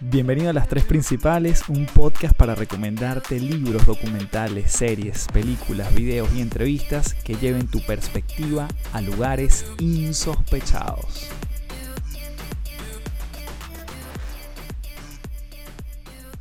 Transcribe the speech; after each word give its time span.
Bienvenido 0.00 0.50
a 0.50 0.52
Las 0.52 0.68
Tres 0.68 0.84
Principales, 0.84 1.68
un 1.68 1.86
podcast 1.86 2.36
para 2.36 2.54
recomendarte 2.54 3.40
libros, 3.40 3.86
documentales, 3.86 4.70
series, 4.70 5.26
películas, 5.32 5.94
videos 5.94 6.32
y 6.34 6.42
entrevistas 6.42 7.14
que 7.14 7.34
lleven 7.34 7.66
tu 7.66 7.80
perspectiva 7.80 8.68
a 8.92 9.00
lugares 9.00 9.64
insospechados. 9.80 11.30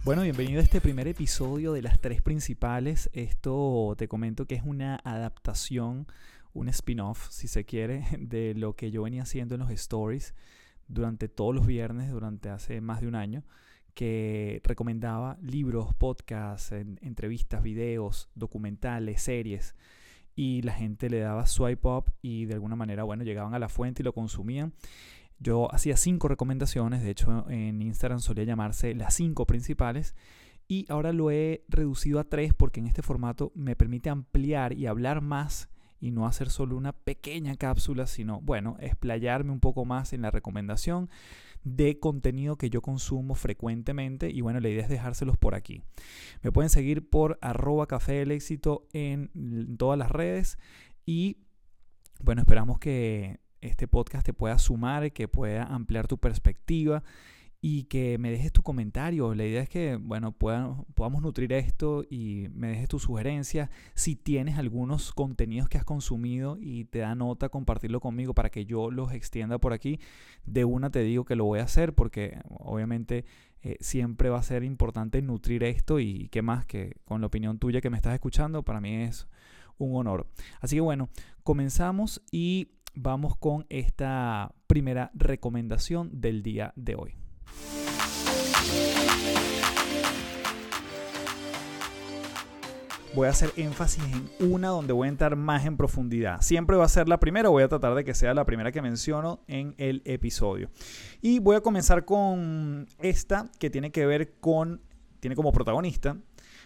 Bueno, 0.03 0.21
bienvenido 0.21 0.59
a 0.59 0.63
este 0.63 0.81
primer 0.81 1.07
episodio 1.07 1.73
de 1.73 1.81
Las 1.81 1.99
Tres 1.99 2.21
Principales. 2.21 3.09
Esto 3.13 3.95
te 3.97 4.07
comento 4.07 4.45
que 4.45 4.55
es 4.55 4.63
una 4.63 4.97
adaptación, 5.03 6.07
un 6.53 6.69
spin-off, 6.69 7.29
si 7.31 7.47
se 7.47 7.65
quiere, 7.65 8.05
de 8.19 8.53
lo 8.53 8.75
que 8.75 8.91
yo 8.91 9.03
venía 9.03 9.23
haciendo 9.23 9.55
en 9.55 9.61
los 9.61 9.71
stories 9.71 10.35
durante 10.87 11.27
todos 11.27 11.55
los 11.55 11.65
viernes, 11.65 12.11
durante 12.11 12.49
hace 12.49 12.81
más 12.81 13.01
de 13.01 13.07
un 13.07 13.15
año, 13.15 13.43
que 13.93 14.61
recomendaba 14.63 15.37
libros, 15.41 15.93
podcasts, 15.95 16.71
entrevistas, 16.71 17.63
videos, 17.63 18.29
documentales, 18.35 19.21
series, 19.21 19.75
y 20.35 20.61
la 20.63 20.73
gente 20.73 21.09
le 21.09 21.19
daba 21.19 21.45
swipe 21.45 21.87
up 21.87 22.11
y 22.21 22.45
de 22.45 22.55
alguna 22.55 22.75
manera, 22.75 23.03
bueno, 23.03 23.23
llegaban 23.23 23.53
a 23.53 23.59
la 23.59 23.69
fuente 23.69 24.01
y 24.01 24.05
lo 24.05 24.13
consumían. 24.13 24.73
Yo 25.39 25.73
hacía 25.73 25.95
cinco 25.95 26.27
recomendaciones, 26.27 27.03
de 27.03 27.11
hecho 27.11 27.49
en 27.49 27.81
Instagram 27.81 28.19
solía 28.19 28.43
llamarse 28.43 28.93
las 28.95 29.13
cinco 29.13 29.45
principales, 29.45 30.15
y 30.67 30.85
ahora 30.89 31.13
lo 31.13 31.31
he 31.31 31.63
reducido 31.67 32.19
a 32.19 32.23
tres 32.23 32.53
porque 32.53 32.79
en 32.79 32.87
este 32.87 33.01
formato 33.01 33.51
me 33.55 33.75
permite 33.75 34.09
ampliar 34.09 34.73
y 34.73 34.87
hablar 34.87 35.21
más 35.21 35.69
y 35.99 36.11
no 36.11 36.27
hacer 36.27 36.49
solo 36.49 36.77
una 36.77 36.93
pequeña 36.93 37.55
cápsula, 37.55 38.07
sino, 38.07 38.41
bueno, 38.41 38.77
explayarme 38.79 39.51
un 39.51 39.59
poco 39.59 39.85
más 39.85 40.13
en 40.13 40.21
la 40.21 40.31
recomendación 40.31 41.09
de 41.63 41.99
contenido 41.99 42.57
que 42.57 42.69
yo 42.69 42.81
consumo 42.81 43.33
frecuentemente 43.33 44.29
y 44.29 44.41
bueno, 44.41 44.59
la 44.59 44.69
idea 44.69 44.83
es 44.83 44.89
dejárselos 44.89 45.37
por 45.37 45.55
aquí. 45.55 45.81
Me 46.43 46.51
pueden 46.51 46.69
seguir 46.69 47.09
por 47.09 47.39
arroba 47.41 47.87
café 47.87 48.13
del 48.13 48.31
éxito 48.31 48.87
en 48.93 49.75
todas 49.77 49.97
las 49.97 50.11
redes 50.11 50.59
y 51.05 51.37
bueno, 52.21 52.41
esperamos 52.41 52.77
que 52.79 53.39
este 53.61 53.87
podcast 53.87 54.25
te 54.25 54.33
pueda 54.33 54.59
sumar, 54.59 55.11
que 55.11 55.27
pueda 55.27 55.63
ampliar 55.63 56.07
tu 56.07 56.19
perspectiva 56.19 57.03
y 57.61 57.83
que 57.85 58.17
me 58.17 58.31
dejes 58.31 58.51
tu 58.51 58.61
comentario. 58.61 59.33
La 59.33 59.45
idea 59.45 59.61
es 59.61 59.69
que, 59.69 59.95
bueno, 59.95 60.31
podamos 60.31 61.21
nutrir 61.21 61.53
esto 61.53 62.03
y 62.09 62.47
me 62.53 62.67
dejes 62.67 62.87
tu 62.87 62.99
sugerencia. 62.99 63.69
Si 63.93 64.15
tienes 64.15 64.57
algunos 64.57 65.13
contenidos 65.13 65.69
que 65.69 65.77
has 65.77 65.83
consumido 65.83 66.57
y 66.59 66.85
te 66.85 66.99
da 66.99 67.15
nota 67.15 67.49
compartirlo 67.49 67.99
conmigo 67.99 68.33
para 68.33 68.49
que 68.49 68.65
yo 68.65 68.91
los 68.91 69.13
extienda 69.13 69.57
por 69.57 69.73
aquí, 69.73 69.99
de 70.45 70.65
una 70.65 70.89
te 70.89 71.01
digo 71.01 71.25
que 71.25 71.35
lo 71.35 71.45
voy 71.45 71.59
a 71.59 71.63
hacer 71.63 71.93
porque 71.93 72.39
obviamente 72.49 73.25
eh, 73.61 73.77
siempre 73.79 74.29
va 74.29 74.37
a 74.37 74.43
ser 74.43 74.63
importante 74.63 75.21
nutrir 75.23 75.63
esto 75.63 75.99
y 75.99 76.29
qué 76.29 76.43
más 76.43 76.67
que 76.67 76.97
con 77.03 77.21
la 77.21 77.27
opinión 77.27 77.57
tuya 77.57 77.81
que 77.81 77.89
me 77.89 77.97
estás 77.97 78.13
escuchando, 78.13 78.63
para 78.63 78.79
mí 78.79 78.93
es 78.93 79.27
un 79.79 79.95
honor. 79.95 80.27
Así 80.61 80.75
que 80.75 80.81
bueno, 80.81 81.09
comenzamos 81.43 82.21
y 82.31 82.69
vamos 82.93 83.35
con 83.37 83.65
esta 83.69 84.53
primera 84.67 85.09
recomendación 85.15 86.21
del 86.21 86.43
día 86.43 86.73
de 86.75 86.95
hoy. 86.95 87.24
Voy 93.15 93.27
a 93.27 93.29
hacer 93.29 93.53
énfasis 93.55 94.03
en 94.03 94.51
una 94.51 94.67
donde 94.67 94.91
voy 94.91 95.07
a 95.07 95.09
entrar 95.09 95.37
más 95.37 95.65
en 95.65 95.77
profundidad. 95.77 96.41
Siempre 96.41 96.75
va 96.75 96.83
a 96.83 96.89
ser 96.89 97.07
la 97.07 97.17
primera, 97.17 97.47
voy 97.47 97.63
a 97.63 97.69
tratar 97.69 97.95
de 97.95 98.03
que 98.03 98.13
sea 98.13 98.33
la 98.33 98.45
primera 98.45 98.73
que 98.73 98.81
menciono 98.81 99.39
en 99.47 99.73
el 99.77 100.01
episodio. 100.03 100.69
Y 101.21 101.39
voy 101.39 101.55
a 101.55 101.61
comenzar 101.61 102.03
con 102.03 102.87
esta 102.99 103.49
que 103.57 103.69
tiene 103.69 103.91
que 103.91 104.05
ver 104.05 104.33
con, 104.41 104.81
tiene 105.21 105.35
como 105.35 105.53
protagonista 105.53 106.17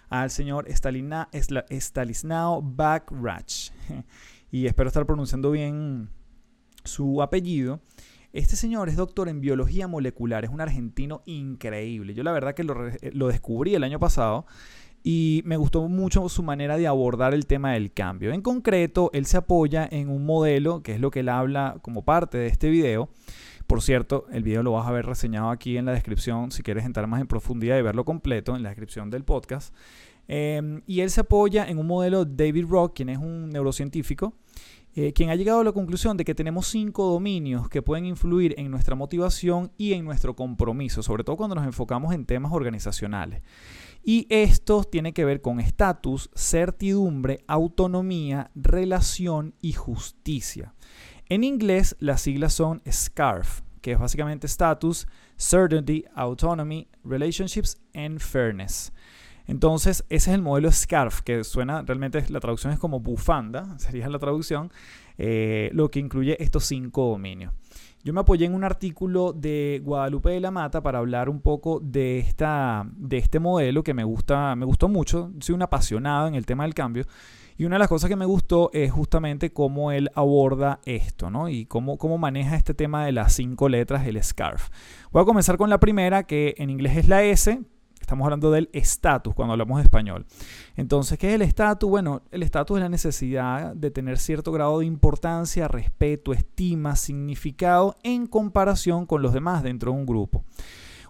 al 0.10 0.32
señor 0.32 0.66
Stalisnao 0.70 2.62
Backrach. 2.64 3.72
Y 4.52 4.66
espero 4.66 4.88
estar 4.88 5.06
pronunciando 5.06 5.52
bien 5.52 6.10
su 6.84 7.22
apellido. 7.22 7.82
Este 8.34 8.56
señor 8.56 8.90
es 8.90 8.96
doctor 8.96 9.30
en 9.30 9.42
biología 9.42 9.88
molecular, 9.88 10.44
es 10.44 10.50
un 10.50 10.60
argentino 10.60 11.22
increíble. 11.28 12.16
Yo 12.16 12.24
la 12.24 12.32
verdad 12.32 12.56
que 12.56 12.64
lo, 12.64 12.74
lo 13.14 13.28
descubrí 13.28 13.76
el 13.76 13.84
año 13.84 14.00
pasado 14.00 14.48
y 15.04 15.42
me 15.46 15.58
gustó 15.58 15.88
mucho 15.88 16.28
su 16.30 16.44
manera 16.44 16.78
de 16.78 16.88
abordar 16.88 17.34
el 17.34 17.46
tema 17.46 17.74
del 17.74 17.92
cambio. 17.92 18.34
En 18.34 18.42
concreto, 18.42 19.10
él 19.14 19.26
se 19.26 19.38
apoya 19.38 19.88
en 19.90 20.10
un 20.10 20.26
modelo, 20.26 20.84
que 20.84 20.94
es 20.94 21.00
lo 21.00 21.12
que 21.12 21.22
él 21.22 21.30
habla 21.30 21.78
como 21.82 22.04
parte 22.04 22.38
de 22.38 22.48
este 22.48 22.70
video. 22.70 23.10
Por 23.68 23.82
cierto, 23.82 24.26
el 24.32 24.44
video 24.44 24.64
lo 24.64 24.72
vas 24.72 24.88
a 24.88 24.92
ver 24.92 25.06
reseñado 25.06 25.52
aquí 25.52 25.78
en 25.78 25.86
la 25.86 25.92
descripción 25.92 26.52
si 26.52 26.64
quieres 26.64 26.86
entrar 26.86 27.08
más 27.08 27.22
en 27.22 27.28
profundidad 27.28 27.78
y 27.78 27.82
verlo 27.82 28.04
completo 28.04 28.56
en 28.56 28.64
la 28.64 28.70
descripción 28.70 29.10
del 29.10 29.24
podcast. 29.24 29.74
Em, 30.28 30.82
y 30.86 31.02
él 31.02 31.10
se 31.10 31.22
apoya 31.22 31.68
en 31.68 31.80
un 31.80 31.88
modelo 31.88 32.26
David 32.26 32.66
Rock, 32.68 32.96
quien 32.96 33.10
es 33.10 33.18
un 33.18 33.50
neurocientífico, 33.50 34.34
eh, 34.96 35.14
quien 35.14 35.30
ha 35.30 35.36
llegado 35.36 35.60
a 35.60 35.64
la 35.64 35.72
conclusión 35.72 36.18
de 36.18 36.26
que 36.26 36.36
tenemos 36.36 36.68
cinco 36.68 37.06
dominios 37.06 37.70
que 37.70 37.82
pueden 37.82 38.06
influir 38.06 38.56
en 38.58 38.70
nuestra 38.72 38.96
motivación 38.96 39.72
y 39.78 39.94
en 39.94 40.04
nuestro 40.04 40.36
compromiso, 40.36 41.04
sobre 41.04 41.24
todo 41.24 41.38
cuando 41.38 41.56
nos 41.56 41.66
enfocamos 41.66 42.14
en 42.14 42.26
temas 42.26 42.52
organizacionales. 42.52 43.42
Y 44.04 44.28
esto 44.30 44.84
tiene 44.84 45.14
que 45.14 45.26
ver 45.26 45.42
con 45.42 45.60
estatus, 45.60 46.30
certidumbre, 46.34 47.44
autonomía, 47.48 48.52
relación 48.56 49.54
y 49.62 49.74
justicia. 49.74 50.74
En 51.28 51.44
inglés 51.44 51.96
las 52.00 52.22
siglas 52.22 52.54
son 52.54 52.82
SCARF, 52.90 53.62
que 53.82 53.92
es 53.92 54.00
básicamente 54.00 54.48
status, 54.48 55.08
certainty, 55.38 56.06
autonomy, 56.16 56.88
relationships 57.04 57.78
and 57.94 58.20
fairness. 58.20 58.92
Entonces, 59.50 60.06
ese 60.10 60.30
es 60.30 60.36
el 60.36 60.44
modelo 60.44 60.72
SCARF, 60.72 61.22
que 61.22 61.44
suena 61.44 61.82
realmente, 61.82 62.24
la 62.30 62.40
traducción 62.40 62.72
es 62.72 62.78
como 62.78 63.00
bufanda, 63.00 63.78
sería 63.80 64.08
la 64.08 64.20
traducción, 64.20 64.72
eh, 65.18 65.72
lo 65.74 65.90
que 65.90 66.00
incluye 66.00 66.42
estos 66.42 66.66
cinco 66.66 67.10
dominios. 67.10 67.54
Yo 68.02 68.14
me 68.14 68.22
apoyé 68.22 68.46
en 68.46 68.54
un 68.54 68.64
artículo 68.64 69.34
de 69.34 69.82
Guadalupe 69.84 70.30
de 70.30 70.40
la 70.40 70.52
Mata 70.52 70.82
para 70.82 71.00
hablar 71.00 71.28
un 71.28 71.42
poco 71.42 71.82
de, 71.82 72.20
esta, 72.20 72.88
de 72.96 73.18
este 73.18 73.40
modelo 73.40 73.84
que 73.84 73.94
me, 73.94 74.06
gusta, 74.06 74.56
me 74.56 74.66
gustó 74.66 74.88
mucho. 74.88 75.32
Soy 75.42 75.56
un 75.56 75.64
apasionado 75.64 76.28
en 76.28 76.36
el 76.36 76.46
tema 76.46 76.64
del 76.64 76.74
cambio. 76.74 77.06
Y 77.58 77.66
una 77.66 77.76
de 77.76 77.80
las 77.80 77.90
cosas 77.90 78.10
que 78.10 78.16
me 78.16 78.26
gustó 78.26 78.70
es 78.72 78.90
justamente 78.90 79.52
cómo 79.52 79.92
él 79.92 80.10
aborda 80.16 80.80
esto, 80.86 81.30
¿no? 81.30 81.50
Y 81.50 81.66
cómo, 81.66 81.98
cómo 81.98 82.18
maneja 82.18 82.56
este 82.56 82.74
tema 82.74 83.04
de 83.04 83.12
las 83.12 83.34
cinco 83.34 83.68
letras, 83.68 84.08
el 84.08 84.24
SCARF. 84.24 84.70
Voy 85.12 85.22
a 85.22 85.26
comenzar 85.26 85.58
con 85.58 85.70
la 85.70 85.82
primera, 85.82 86.24
que 86.24 86.56
en 86.58 86.70
inglés 86.70 86.96
es 86.96 87.10
la 87.10 87.22
S, 87.24 87.60
Estamos 88.10 88.26
hablando 88.26 88.50
del 88.50 88.72
estatus 88.74 89.36
cuando 89.36 89.52
hablamos 89.52 89.84
español. 89.84 90.26
Entonces, 90.76 91.20
¿qué 91.20 91.30
es 91.30 91.36
el 91.36 91.44
estatus? 91.44 91.88
Bueno, 91.88 92.24
el 92.32 92.42
estatus 92.42 92.78
es 92.78 92.82
la 92.82 92.90
necesidad 92.90 93.76
de 93.76 93.92
tener 93.92 94.18
cierto 94.18 94.52
grado 94.52 94.80
de 94.80 94.88
importancia, 94.88 95.68
respeto, 95.68 96.34
estima, 96.34 96.96
significado 96.96 97.96
en 98.02 98.26
comparación 98.26 99.06
con 99.06 99.22
los 99.22 99.32
demás 99.32 99.62
dentro 99.62 99.92
de 99.92 100.00
un 100.00 100.08
grupo. 100.08 100.44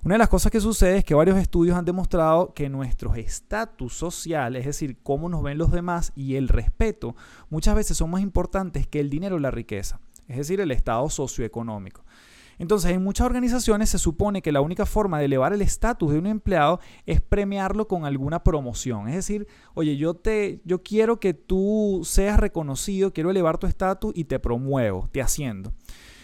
Una 0.04 0.16
de 0.16 0.20
las 0.20 0.28
cosas 0.28 0.52
que 0.52 0.60
sucede 0.60 0.98
es 0.98 1.06
que 1.06 1.16
varios 1.16 1.38
estudios 1.38 1.78
han 1.78 1.86
demostrado 1.86 2.54
que 2.54 2.68
nuestros 2.68 3.18
estatus 3.18 3.94
social, 3.94 4.58
es 4.58 4.66
decir, 4.66 4.98
cómo 5.02 5.30
nos 5.30 5.42
ven 5.42 5.58
los 5.58 5.72
demás 5.72 6.12
y 6.18 6.36
el 6.36 6.50
respeto, 6.50 7.16
muchas 7.50 7.76
veces 7.76 7.96
son 7.96 8.10
más 8.10 8.22
importantes 8.22 8.88
que 8.88 9.00
el 9.00 9.10
dinero 9.10 9.38
o 9.38 9.40
la 9.40 9.52
riqueza, 9.52 10.02
es 10.28 10.36
decir, 10.36 10.60
el 10.60 10.72
estado 10.72 11.10
socioeconómico. 11.10 12.04
Entonces, 12.60 12.92
en 12.92 13.02
muchas 13.02 13.26
organizaciones 13.26 13.90
se 13.90 13.98
supone 13.98 14.42
que 14.42 14.52
la 14.52 14.60
única 14.60 14.86
forma 14.86 15.18
de 15.18 15.26
elevar 15.26 15.54
el 15.54 15.62
estatus 15.62 16.12
de 16.12 16.20
un 16.20 16.28
empleado 16.28 16.82
es 17.06 17.22
premiarlo 17.22 17.88
con 17.88 18.06
alguna 18.06 18.44
promoción. 18.44 19.08
Es 19.08 19.16
decir, 19.16 19.48
oye, 19.74 19.96
yo, 19.96 20.14
te, 20.14 20.62
yo 20.66 20.84
quiero 20.84 21.22
que 21.22 21.34
tú 21.34 22.02
seas 22.04 22.38
reconocido, 22.38 23.14
quiero 23.14 23.32
elevar 23.32 23.58
tu 23.58 23.66
estatus 23.66 24.12
y 24.14 24.26
te 24.26 24.40
promuevo, 24.40 25.08
te 25.12 25.22
haciendo. 25.22 25.74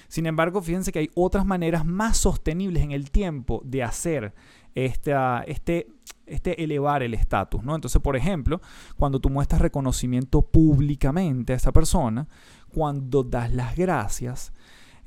Sin 0.09 0.25
embargo, 0.25 0.61
fíjense 0.61 0.91
que 0.91 0.99
hay 0.99 1.09
otras 1.15 1.45
maneras 1.45 1.85
más 1.85 2.17
sostenibles 2.17 2.83
en 2.83 2.91
el 2.91 3.11
tiempo 3.11 3.61
de 3.65 3.83
hacer 3.83 4.33
este, 4.75 5.87
este 6.25 6.63
elevar 6.63 7.01
el 7.01 7.13
estatus, 7.13 7.63
¿no? 7.63 7.75
Entonces, 7.75 8.01
por 8.01 8.17
ejemplo, 8.17 8.61
cuando 8.97 9.19
tú 9.19 9.29
muestras 9.29 9.61
reconocimiento 9.61 10.41
públicamente 10.41 11.53
a 11.53 11.55
esa 11.55 11.71
persona, 11.71 12.27
cuando 12.73 13.23
das 13.23 13.53
las 13.53 13.75
gracias, 13.75 14.51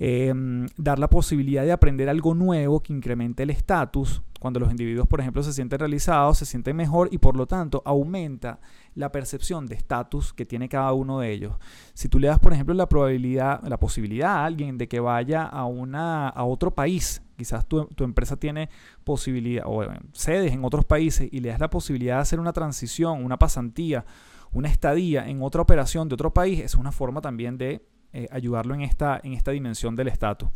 Em, 0.00 0.68
dar 0.76 1.00
la 1.00 1.10
posibilidad 1.10 1.64
de 1.64 1.72
aprender 1.72 2.08
algo 2.08 2.32
nuevo 2.32 2.80
que 2.80 2.92
incremente 2.92 3.42
el 3.42 3.50
estatus. 3.50 4.22
Cuando 4.38 4.60
los 4.60 4.70
individuos, 4.70 5.08
por 5.08 5.20
ejemplo, 5.20 5.42
se 5.42 5.52
sienten 5.52 5.80
realizados, 5.80 6.38
se 6.38 6.46
sienten 6.46 6.76
mejor 6.76 7.08
y 7.10 7.18
por 7.18 7.36
lo 7.36 7.46
tanto 7.48 7.82
aumenta 7.84 8.60
la 8.94 9.10
percepción 9.10 9.66
de 9.66 9.74
estatus 9.74 10.32
que 10.32 10.46
tiene 10.46 10.68
cada 10.68 10.92
uno 10.92 11.18
de 11.18 11.32
ellos. 11.32 11.56
Si 11.94 12.08
tú 12.08 12.20
le 12.20 12.28
das, 12.28 12.38
por 12.38 12.52
ejemplo, 12.52 12.72
la 12.74 12.88
probabilidad, 12.88 13.60
la 13.66 13.80
posibilidad 13.80 14.36
a 14.36 14.44
alguien 14.44 14.78
de 14.78 14.86
que 14.86 15.00
vaya 15.00 15.42
a, 15.42 15.64
una, 15.64 16.28
a 16.28 16.44
otro 16.44 16.72
país, 16.72 17.20
quizás 17.36 17.66
tu, 17.66 17.86
tu 17.86 18.04
empresa 18.04 18.36
tiene 18.36 18.68
posibilidad 19.02 19.64
o 19.66 19.84
sedes 20.12 20.52
en 20.52 20.64
otros 20.64 20.84
países 20.84 21.28
y 21.32 21.40
le 21.40 21.48
das 21.48 21.58
la 21.58 21.70
posibilidad 21.70 22.16
de 22.16 22.22
hacer 22.22 22.38
una 22.38 22.52
transición, 22.52 23.24
una 23.24 23.40
pasantía, 23.40 24.04
una 24.52 24.68
estadía 24.68 25.28
en 25.28 25.42
otra 25.42 25.62
operación 25.62 26.08
de 26.08 26.14
otro 26.14 26.32
país, 26.32 26.60
es 26.60 26.76
una 26.76 26.92
forma 26.92 27.20
también 27.20 27.58
de 27.58 27.84
eh, 28.12 28.28
ayudarlo 28.30 28.74
en 28.74 28.82
esta, 28.82 29.20
en 29.22 29.34
esta 29.34 29.50
dimensión 29.50 29.96
del 29.96 30.08
estatus. 30.08 30.48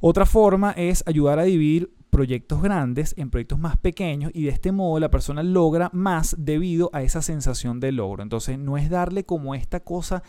Otra 0.00 0.26
forma 0.26 0.72
es 0.72 1.02
ayudar 1.06 1.38
a 1.38 1.44
dividir 1.44 1.92
proyectos 2.10 2.62
grandes 2.62 3.14
en 3.18 3.30
proyectos 3.30 3.58
más 3.58 3.76
pequeños 3.76 4.30
y 4.34 4.44
de 4.44 4.50
este 4.50 4.70
modo 4.70 5.00
la 5.00 5.10
persona 5.10 5.42
logra 5.42 5.90
más 5.92 6.36
debido 6.38 6.90
a 6.92 7.02
esa 7.02 7.22
sensación 7.22 7.80
de 7.80 7.90
logro. 7.90 8.22
Entonces 8.22 8.58
no 8.58 8.76
es 8.76 8.90
darle 8.90 9.24
como 9.24 9.54
esta 9.54 9.80
cosa 9.80 10.22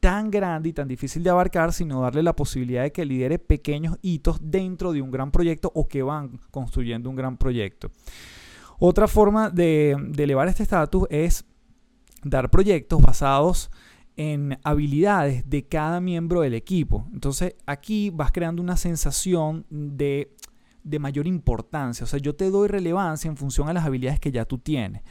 tan 0.00 0.30
grande 0.30 0.68
y 0.68 0.72
tan 0.72 0.88
difícil 0.88 1.22
de 1.22 1.30
abarcar, 1.30 1.72
sino 1.72 2.00
darle 2.00 2.22
la 2.22 2.36
posibilidad 2.36 2.82
de 2.82 2.92
que 2.92 3.04
lidere 3.04 3.38
pequeños 3.38 3.98
hitos 4.02 4.38
dentro 4.42 4.92
de 4.92 5.00
un 5.00 5.10
gran 5.10 5.30
proyecto 5.30 5.70
o 5.74 5.88
que 5.88 6.02
van 6.02 6.40
construyendo 6.50 7.08
un 7.08 7.16
gran 7.16 7.36
proyecto. 7.36 7.90
Otra 8.78 9.08
forma 9.08 9.48
de, 9.48 9.96
de 10.10 10.24
elevar 10.24 10.48
este 10.48 10.64
estatus 10.64 11.06
es 11.08 11.44
dar 12.24 12.50
proyectos 12.50 13.00
basados 13.00 13.70
en 13.70 13.72
habilidades 14.62 15.48
de 15.48 15.66
cada 15.66 16.00
miembro 16.00 16.42
del 16.42 16.54
equipo. 16.54 17.06
Entonces 17.12 17.56
aquí 17.66 18.10
vas 18.10 18.32
creando 18.32 18.62
una 18.62 18.76
sensación 18.76 19.66
de 19.70 20.34
de 20.84 20.98
mayor 20.98 21.26
importancia. 21.26 22.04
O 22.04 22.06
sea, 22.06 22.18
yo 22.18 22.34
te 22.34 22.50
doy 22.50 22.68
relevancia 22.68 23.28
en 23.28 23.36
función 23.36 23.68
a 23.68 23.72
las 23.72 23.84
habilidades 23.84 24.20
que 24.20 24.32
ya 24.32 24.44
tú 24.44 24.58
tienes. 24.58 25.02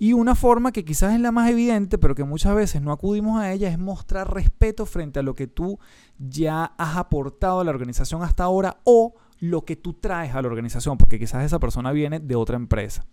Y 0.00 0.12
una 0.12 0.36
forma 0.36 0.70
que 0.70 0.84
quizás 0.84 1.14
es 1.14 1.20
la 1.20 1.32
más 1.32 1.50
evidente, 1.50 1.98
pero 1.98 2.14
que 2.14 2.22
muchas 2.22 2.54
veces 2.54 2.80
no 2.80 2.92
acudimos 2.92 3.40
a 3.40 3.52
ella, 3.52 3.68
es 3.68 3.78
mostrar 3.78 4.32
respeto 4.32 4.86
frente 4.86 5.18
a 5.18 5.22
lo 5.22 5.34
que 5.34 5.48
tú 5.48 5.78
ya 6.18 6.66
has 6.78 6.96
aportado 6.96 7.60
a 7.60 7.64
la 7.64 7.70
organización 7.70 8.22
hasta 8.22 8.44
ahora 8.44 8.78
o 8.84 9.14
lo 9.40 9.64
que 9.64 9.76
tú 9.76 9.94
traes 9.94 10.34
a 10.34 10.42
la 10.42 10.48
organización, 10.48 10.98
porque 10.98 11.18
quizás 11.18 11.44
esa 11.44 11.58
persona 11.58 11.92
viene 11.92 12.20
de 12.20 12.34
otra 12.34 12.56
empresa. 12.56 13.06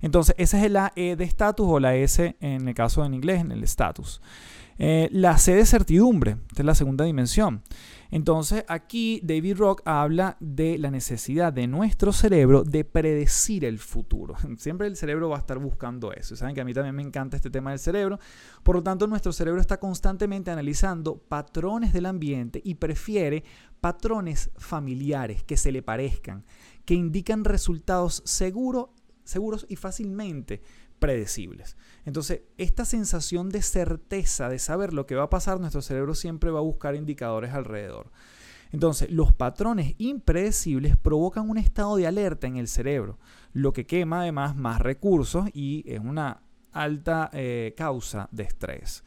Entonces, 0.00 0.34
esa 0.38 0.64
es 0.64 0.70
la 0.70 0.92
E 0.96 1.16
de 1.16 1.24
estatus 1.24 1.66
o 1.68 1.80
la 1.80 1.94
S 1.94 2.36
en 2.40 2.68
el 2.68 2.74
caso 2.74 3.04
en 3.04 3.14
inglés, 3.14 3.40
en 3.40 3.52
el 3.52 3.62
estatus. 3.62 4.20
Eh, 4.78 5.08
la 5.12 5.38
C 5.38 5.54
de 5.54 5.66
certidumbre, 5.66 6.38
esta 6.48 6.62
es 6.62 6.66
la 6.66 6.74
segunda 6.74 7.04
dimensión. 7.04 7.62
Entonces 8.12 8.64
aquí 8.68 9.20
David 9.24 9.56
Rock 9.56 9.80
habla 9.86 10.36
de 10.38 10.76
la 10.76 10.90
necesidad 10.90 11.50
de 11.50 11.66
nuestro 11.66 12.12
cerebro 12.12 12.62
de 12.62 12.84
predecir 12.84 13.64
el 13.64 13.78
futuro. 13.78 14.34
Siempre 14.58 14.86
el 14.86 14.96
cerebro 14.96 15.30
va 15.30 15.36
a 15.36 15.40
estar 15.40 15.58
buscando 15.58 16.12
eso. 16.12 16.36
Saben 16.36 16.54
que 16.54 16.60
a 16.60 16.64
mí 16.64 16.74
también 16.74 16.94
me 16.94 17.02
encanta 17.02 17.36
este 17.36 17.48
tema 17.48 17.70
del 17.70 17.78
cerebro. 17.78 18.18
Por 18.62 18.76
lo 18.76 18.82
tanto, 18.82 19.06
nuestro 19.06 19.32
cerebro 19.32 19.62
está 19.62 19.80
constantemente 19.80 20.50
analizando 20.50 21.16
patrones 21.16 21.94
del 21.94 22.04
ambiente 22.04 22.60
y 22.62 22.74
prefiere 22.74 23.44
patrones 23.82 24.52
familiares 24.56 25.42
que 25.42 25.56
se 25.56 25.72
le 25.72 25.82
parezcan, 25.82 26.44
que 26.84 26.94
indican 26.94 27.44
resultados 27.44 28.22
seguros 28.24 29.66
y 29.68 29.74
fácilmente 29.74 30.62
predecibles. 31.00 31.76
Entonces, 32.04 32.42
esta 32.58 32.84
sensación 32.84 33.48
de 33.50 33.60
certeza, 33.60 34.48
de 34.48 34.60
saber 34.60 34.92
lo 34.92 35.04
que 35.04 35.16
va 35.16 35.24
a 35.24 35.30
pasar, 35.30 35.58
nuestro 35.58 35.82
cerebro 35.82 36.14
siempre 36.14 36.52
va 36.52 36.60
a 36.60 36.62
buscar 36.62 36.94
indicadores 36.94 37.52
alrededor. 37.54 38.12
Entonces, 38.70 39.10
los 39.10 39.32
patrones 39.32 39.96
impredecibles 39.98 40.96
provocan 40.96 41.50
un 41.50 41.58
estado 41.58 41.96
de 41.96 42.06
alerta 42.06 42.46
en 42.46 42.58
el 42.58 42.68
cerebro, 42.68 43.18
lo 43.52 43.72
que 43.72 43.84
quema 43.84 44.20
además 44.20 44.54
más 44.54 44.80
recursos 44.80 45.48
y 45.52 45.82
es 45.88 45.98
una 45.98 46.40
alta 46.70 47.30
eh, 47.32 47.74
causa 47.76 48.28
de 48.30 48.44
estrés. 48.44 49.02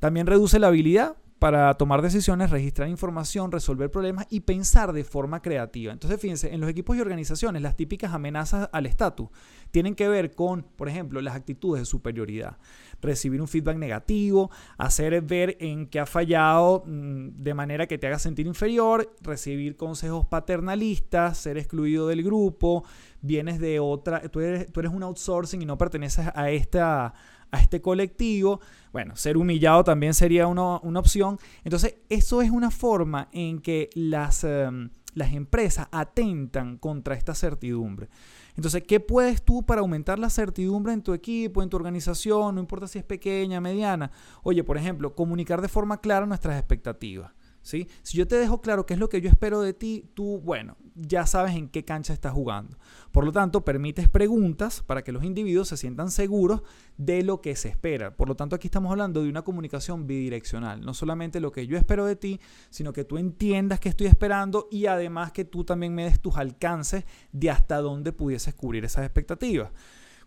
También 0.00 0.26
reduce 0.26 0.58
la 0.58 0.66
habilidad 0.66 1.16
para 1.38 1.74
tomar 1.74 2.02
decisiones, 2.02 2.50
registrar 2.50 2.88
información, 2.88 3.52
resolver 3.52 3.90
problemas 3.90 4.26
y 4.28 4.40
pensar 4.40 4.92
de 4.92 5.04
forma 5.04 5.40
creativa. 5.40 5.92
Entonces, 5.92 6.20
fíjense, 6.20 6.52
en 6.52 6.60
los 6.60 6.68
equipos 6.68 6.96
y 6.96 7.00
organizaciones, 7.00 7.62
las 7.62 7.76
típicas 7.76 8.12
amenazas 8.12 8.68
al 8.72 8.86
estatus 8.86 9.28
tienen 9.70 9.94
que 9.94 10.08
ver 10.08 10.34
con, 10.34 10.64
por 10.76 10.88
ejemplo, 10.88 11.20
las 11.20 11.36
actitudes 11.36 11.82
de 11.82 11.86
superioridad. 11.86 12.58
Recibir 13.00 13.40
un 13.40 13.46
feedback 13.46 13.76
negativo, 13.76 14.50
hacer 14.78 15.20
ver 15.22 15.56
en 15.60 15.86
qué 15.86 16.00
ha 16.00 16.06
fallado 16.06 16.82
mm, 16.86 17.28
de 17.36 17.54
manera 17.54 17.86
que 17.86 17.98
te 17.98 18.08
haga 18.08 18.18
sentir 18.18 18.46
inferior, 18.46 19.14
recibir 19.20 19.76
consejos 19.76 20.26
paternalistas, 20.26 21.38
ser 21.38 21.56
excluido 21.56 22.08
del 22.08 22.24
grupo, 22.24 22.84
vienes 23.20 23.60
de 23.60 23.78
otra, 23.78 24.22
tú 24.22 24.40
eres, 24.40 24.72
tú 24.72 24.80
eres 24.80 24.92
un 24.92 25.04
outsourcing 25.04 25.62
y 25.62 25.66
no 25.66 25.78
perteneces 25.78 26.26
a 26.34 26.50
esta 26.50 27.14
a 27.50 27.60
este 27.60 27.80
colectivo. 27.80 28.60
Bueno, 28.92 29.16
ser 29.16 29.36
humillado 29.36 29.84
también 29.84 30.14
sería 30.14 30.46
una, 30.46 30.76
opción. 30.76 31.38
Entonces, 31.64 31.96
eso 32.08 32.42
es 32.42 32.50
una 32.50 32.70
forma 32.70 33.28
en 33.32 33.60
que 33.60 33.90
las, 33.94 34.44
em, 34.44 34.90
las 35.14 35.32
empresas 35.32 35.88
atentan 35.90 36.78
contra 36.78 37.14
esta 37.14 37.34
certidumbre. 37.34 38.08
Entonces, 38.56 38.82
¿qué 38.82 38.98
puedes 38.98 39.44
tú 39.44 39.64
para 39.64 39.82
aumentar 39.82 40.18
la 40.18 40.30
certidumbre 40.30 40.92
en 40.92 41.02
tu 41.02 41.14
equipo, 41.14 41.62
en 41.62 41.68
tu 41.68 41.76
organización? 41.76 42.56
No 42.56 42.60
importa 42.60 42.88
si 42.88 42.98
es 42.98 43.04
pequeña, 43.04 43.60
mediana. 43.60 44.10
Oye, 44.42 44.64
por 44.64 44.76
ejemplo, 44.76 45.14
comunicar 45.14 45.62
de 45.62 45.68
forma 45.68 46.00
clara 46.00 46.26
nuestras 46.26 46.58
expectativas. 46.58 47.30
Si 47.68 48.16
yo 48.16 48.26
te 48.26 48.36
dejo 48.36 48.60
claro 48.60 48.86
qué 48.86 48.94
es 48.94 49.00
lo 49.00 49.08
que 49.08 49.20
yo 49.20 49.28
espero 49.28 49.60
de 49.60 49.74
ti, 49.74 50.10
tú, 50.14 50.40
bueno, 50.40 50.76
ya 50.94 51.26
sabes 51.26 51.54
en 51.54 51.68
qué 51.68 51.84
cancha 51.84 52.14
estás 52.14 52.32
jugando. 52.32 52.78
Por 53.12 53.24
lo 53.24 53.32
tanto, 53.32 53.64
permites 53.64 54.08
preguntas 54.08 54.82
para 54.82 55.02
que 55.02 55.12
los 55.12 55.22
individuos 55.22 55.68
se 55.68 55.76
sientan 55.76 56.10
seguros 56.10 56.62
de 56.96 57.22
lo 57.22 57.40
que 57.42 57.54
se 57.56 57.68
espera. 57.68 58.16
Por 58.16 58.28
lo 58.28 58.36
tanto, 58.36 58.56
aquí 58.56 58.68
estamos 58.68 58.90
hablando 58.90 59.22
de 59.22 59.28
una 59.28 59.42
comunicación 59.42 60.06
bidireccional. 60.06 60.80
No 60.80 60.94
solamente 60.94 61.40
lo 61.40 61.52
que 61.52 61.66
yo 61.66 61.76
espero 61.76 62.06
de 62.06 62.16
ti, 62.16 62.40
sino 62.70 62.92
que 62.92 63.04
tú 63.04 63.18
entiendas 63.18 63.80
qué 63.80 63.90
estoy 63.90 64.06
esperando 64.06 64.68
y 64.70 64.86
además 64.86 65.32
que 65.32 65.44
tú 65.44 65.64
también 65.64 65.94
me 65.94 66.04
des 66.04 66.20
tus 66.20 66.36
alcances 66.38 67.04
de 67.32 67.50
hasta 67.50 67.78
dónde 67.78 68.12
pudieses 68.12 68.54
cubrir 68.54 68.84
esas 68.84 69.04
expectativas. 69.04 69.70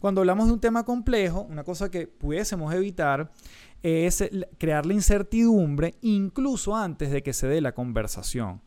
Cuando 0.01 0.21
hablamos 0.21 0.47
de 0.47 0.53
un 0.53 0.59
tema 0.59 0.83
complejo, 0.83 1.41
una 1.41 1.63
cosa 1.63 1.91
que 1.91 2.07
pudiésemos 2.07 2.73
evitar 2.73 3.31
es 3.83 4.23
crear 4.57 4.85
la 4.85 4.93
incertidumbre 4.93 5.95
incluso 6.01 6.75
antes 6.75 7.11
de 7.11 7.23
que 7.23 7.33
se 7.33 7.47
dé 7.47 7.61
la 7.61 7.73
conversación. 7.73 8.61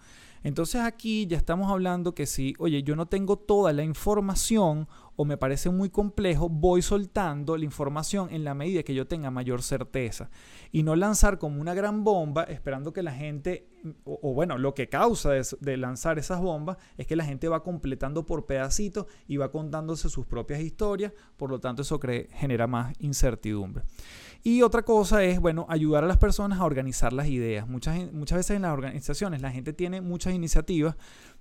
Entonces 0.45 0.83
aquí 0.83 1.27
ya 1.27 1.39
estamos 1.39 1.71
hablando 1.71 2.15
que 2.15 2.27
si, 2.27 2.55
oye, 2.59 2.83
yo 2.83 2.97
no 2.97 3.07
tengo 3.07 3.39
toda 3.39 3.73
la 3.73 3.83
información 3.83 4.87
o 5.17 5.25
me 5.25 5.39
parece 5.39 5.71
muy 5.71 5.89
complejo, 5.89 6.51
voy 6.51 6.83
soltando 6.83 7.57
la 7.57 7.65
información 7.65 8.29
en 8.31 8.45
la 8.45 8.53
medida 8.53 8.83
que 8.83 8.95
yo 8.95 9.07
tenga 9.07 9.31
mayor 9.31 9.63
certeza. 9.63 10.29
Y 10.71 10.83
no 10.83 10.97
lanzar 10.97 11.39
como 11.39 11.63
una 11.63 11.73
gran 11.73 12.05
bomba 12.05 12.43
esperando 12.45 12.93
que 12.93 13.03
la 13.03 13.13
gente, 13.13 13.71
o, 14.05 14.35
bueno, 14.35 14.59
lo 14.59 14.75
que 14.75 14.91
causa 14.91 15.31
de, 15.31 15.77
lanzar 15.79 16.19
esas 16.19 16.43
bombas 16.43 16.77
es 16.99 17.07
que 17.07 17.17
la 17.17 17.25
gente 17.25 17.49
va 17.49 17.63
completando 17.63 18.27
por 18.27 18.45
pedacitos 18.45 19.07
y 19.27 19.39
va 19.39 19.51
contándose 19.51 20.11
sus 20.11 20.27
propias 20.27 20.61
historias, 20.61 21.13
por 21.39 21.49
lo 21.49 21.59
tanto 21.59 21.81
eso 21.81 21.99
genera 21.99 22.67
más 22.67 22.93
incertidumbre. 22.99 23.85
Y 24.47 24.61
otra 24.61 24.83
cosa 24.83 25.25
es, 25.25 25.41
bueno, 25.41 25.65
ayudar 25.71 26.05
a 26.05 26.07
las 26.07 26.19
personas 26.19 26.61
a 26.61 26.67
organizar 26.67 27.15
las 27.15 27.29
ideas. 27.29 27.67
Muchas, 27.67 28.13
muchas 28.13 28.37
veces 28.37 28.57
en 28.57 28.63
las 28.63 28.75
organizaciones 28.75 29.41
la 29.41 29.51
gente 29.51 29.73
tiene 29.73 30.03
muchas 30.03 30.35
iniciativas, 30.35 30.97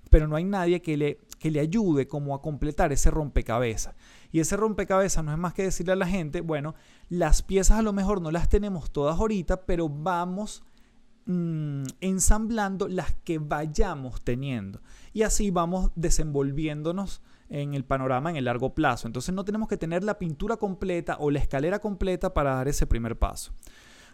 pero 0.08 0.26
no 0.26 0.36
hay 0.36 0.44
nadie 0.44 0.80
que 0.80 0.96
le, 0.96 1.18
que 1.38 1.50
le 1.50 1.60
ayude 1.60 2.08
como 2.08 2.34
a 2.34 2.40
completar 2.40 2.94
ese 2.94 3.10
rompecabezas. 3.10 3.94
Y 4.32 4.40
ese 4.40 4.56
rompecabezas 4.56 5.22
no 5.22 5.32
es 5.32 5.38
más 5.38 5.52
que 5.52 5.64
decirle 5.64 5.92
a 5.92 5.96
la 5.96 6.06
gente, 6.06 6.40
bueno, 6.40 6.74
las 7.10 7.42
piezas 7.42 7.78
a 7.78 7.82
lo 7.82 7.92
mejor 7.92 8.22
no 8.22 8.30
las 8.30 8.48
tenemos 8.48 8.90
todas 8.90 9.18
ahorita, 9.18 9.66
pero 9.66 9.90
vamos 9.90 10.62
mm, 11.26 11.84
ensamblando 12.00 12.88
las 12.88 13.12
que 13.22 13.36
vayamos 13.38 14.24
teniendo. 14.24 14.80
Y 15.12 15.24
así 15.24 15.50
vamos 15.50 15.90
desenvolviéndonos 15.94 17.20
en 17.54 17.74
el 17.74 17.84
panorama 17.84 18.30
en 18.30 18.36
el 18.36 18.46
largo 18.46 18.74
plazo. 18.74 19.06
Entonces 19.06 19.32
no 19.32 19.44
tenemos 19.44 19.68
que 19.68 19.76
tener 19.76 20.02
la 20.02 20.18
pintura 20.18 20.56
completa 20.56 21.16
o 21.20 21.30
la 21.30 21.38
escalera 21.38 21.78
completa 21.78 22.34
para 22.34 22.54
dar 22.54 22.66
ese 22.66 22.86
primer 22.86 23.16
paso. 23.16 23.52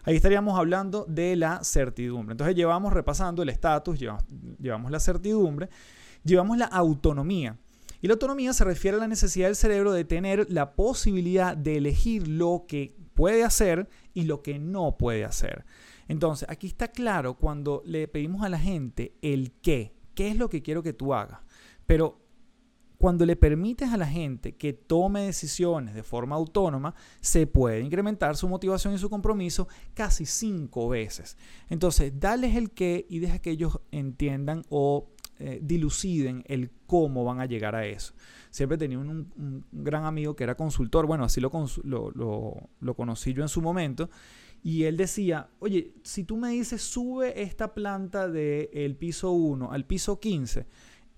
Ahí 0.03 0.15
estaríamos 0.15 0.59
hablando 0.59 1.05
de 1.07 1.35
la 1.35 1.63
certidumbre. 1.63 2.33
Entonces 2.33 2.55
llevamos 2.55 2.93
repasando 2.93 3.41
el 3.41 3.49
estatus, 3.49 3.99
llevamos, 4.59 4.91
la 4.91 4.99
certidumbre, 4.99 5.69
llevamos 6.23 6.57
la 6.57 6.65
autonomía. 6.65 7.57
Y 7.99 8.07
la 8.07 8.13
autonomía 8.13 8.53
se 8.53 8.63
refiere 8.63 8.97
a 8.97 8.99
la 8.99 9.07
necesidad 9.07 9.47
del 9.47 9.55
cerebro 9.55 9.91
de 9.91 10.05
tener 10.05 10.47
la 10.51 10.73
posibilidad 10.73 11.57
de 11.57 11.77
elegir 11.77 12.27
lo 12.27 12.65
que 12.67 12.95
puede 13.15 13.43
hacer 13.43 13.89
y 14.13 14.23
lo 14.23 14.43
que 14.43 14.59
no 14.59 14.97
puede 14.97 15.25
hacer. 15.25 15.65
Entonces, 16.07 16.47
aquí 16.49 16.67
está 16.67 16.89
claro 16.89 17.35
cuando 17.35 17.81
le 17.85 18.07
pedimos 18.07 18.43
a 18.43 18.49
la 18.49 18.59
gente 18.59 19.15
el 19.21 19.51
qué, 19.61 19.93
qué 20.13 20.29
es 20.29 20.37
lo 20.37 20.49
que 20.49 20.61
quiero 20.61 20.83
que 20.83 20.93
tú 20.93 21.13
hagas. 21.13 21.39
Pero 21.85 22.21
cuando 23.01 23.25
le 23.25 23.35
permites 23.35 23.91
a 23.91 23.97
la 23.97 24.07
gente 24.07 24.53
que 24.53 24.71
tome 24.71 25.25
decisiones 25.25 25.93
de 25.93 26.03
forma 26.03 26.35
autónoma, 26.35 26.95
se 27.19 27.47
puede 27.47 27.81
incrementar 27.81 28.37
su 28.37 28.47
motivación 28.47 28.93
y 28.93 28.97
su 28.97 29.09
compromiso 29.09 29.67
casi 29.93 30.25
cinco 30.25 30.87
veces. 30.87 31.35
Entonces, 31.69 32.13
dales 32.19 32.55
el 32.55 32.71
qué 32.71 33.05
y 33.09 33.19
deja 33.19 33.39
que 33.39 33.49
ellos 33.49 33.79
entiendan 33.91 34.63
o 34.69 35.09
eh, 35.39 35.59
diluciden 35.59 36.43
el 36.45 36.69
cómo 36.85 37.25
van 37.25 37.39
a 37.39 37.47
llegar 37.47 37.73
a 37.73 37.87
eso. 37.87 38.13
Siempre 38.51 38.77
tenía 38.77 38.99
un, 38.99 39.65
gran 39.71 40.05
amigo 40.05 40.35
que 40.35 40.43
era 40.43 40.55
consultor, 40.55 41.07
bueno, 41.07 41.23
así 41.23 41.41
lo, 41.41 41.49
conocí 42.95 43.33
yo 43.33 43.41
en 43.41 43.49
su 43.49 43.59
momento, 43.59 44.11
y 44.61 44.83
él 44.83 44.97
decía, 44.97 45.49
oye, 45.57 45.95
si 46.03 46.23
tú 46.25 46.37
me 46.37 46.49
dices, 46.49 46.83
sube 46.83 47.41
esta 47.41 47.73
planta 47.73 48.27
del 48.27 48.95
piso 48.95 49.31
1 49.31 49.71
al 49.71 49.85
piso 49.85 50.19
15, 50.19 50.67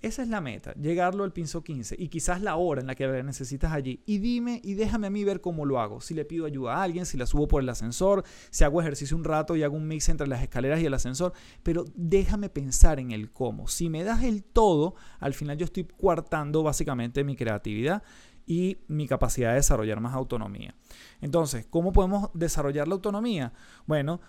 Esa 0.04 0.22
es 0.22 0.28
la 0.28 0.42
meta, 0.42 0.74
llegarlo 0.74 1.24
al 1.24 1.32
piso 1.32 1.64
15 1.64 1.96
y 1.98 2.10
quizás 2.10 2.42
la 2.42 2.58
hora 2.58 2.82
en 2.82 2.88
la 2.88 2.94
que 2.94 3.08
la 3.08 3.24
necesitas 3.24 3.72
allí. 3.72 4.04
Y 4.06 4.18
dime 4.18 4.60
y 4.62 4.74
déjame 4.74 5.08
a 5.08 5.10
mí 5.10 5.24
ver 5.24 5.40
cómo 5.40 5.66
lo 5.66 5.80
hago. 5.80 6.02
Si 6.02 6.14
le 6.14 6.26
pido 6.26 6.46
ayuda 6.46 6.76
a 6.76 6.84
alguien, 6.84 7.06
si 7.06 7.18
la 7.18 7.26
subo 7.26 7.48
por 7.48 7.64
el 7.64 7.70
ascensor, 7.70 8.26
si 8.50 8.66
hago 8.66 8.82
ejercicio 8.82 9.16
un 9.16 9.24
rato 9.24 9.56
y 9.56 9.64
hago 9.64 9.78
un 9.78 9.88
mix 9.88 10.10
entre 10.10 10.28
las 10.28 10.44
escaleras 10.44 10.82
y 10.82 10.88
el 10.88 10.94
ascensor. 10.94 11.32
Pero 11.64 11.86
déjame 11.96 12.50
pensar 12.50 13.00
en 13.00 13.12
el 13.12 13.32
cómo. 13.32 13.70
Si 13.70 13.90
me 13.90 14.04
das 14.04 14.24
el 14.24 14.44
todo, 14.44 14.96
al 15.22 15.34
final 15.34 15.58
yo 15.58 15.64
estoy 15.64 15.86
coartando 15.86 16.64
básicamente 16.64 17.24
mi 17.24 17.38
creatividad 17.38 18.04
y 18.46 18.80
mi 18.90 19.08
capacidad 19.08 19.52
de 19.52 19.56
desarrollar 19.56 20.02
más 20.02 20.14
autonomía. 20.16 20.76
Entonces, 21.22 21.66
¿cómo 21.70 21.94
podemos 21.94 22.30
desarrollar 22.34 22.90
la 22.90 22.96
autonomía? 22.96 23.54
Bueno, 23.86 24.20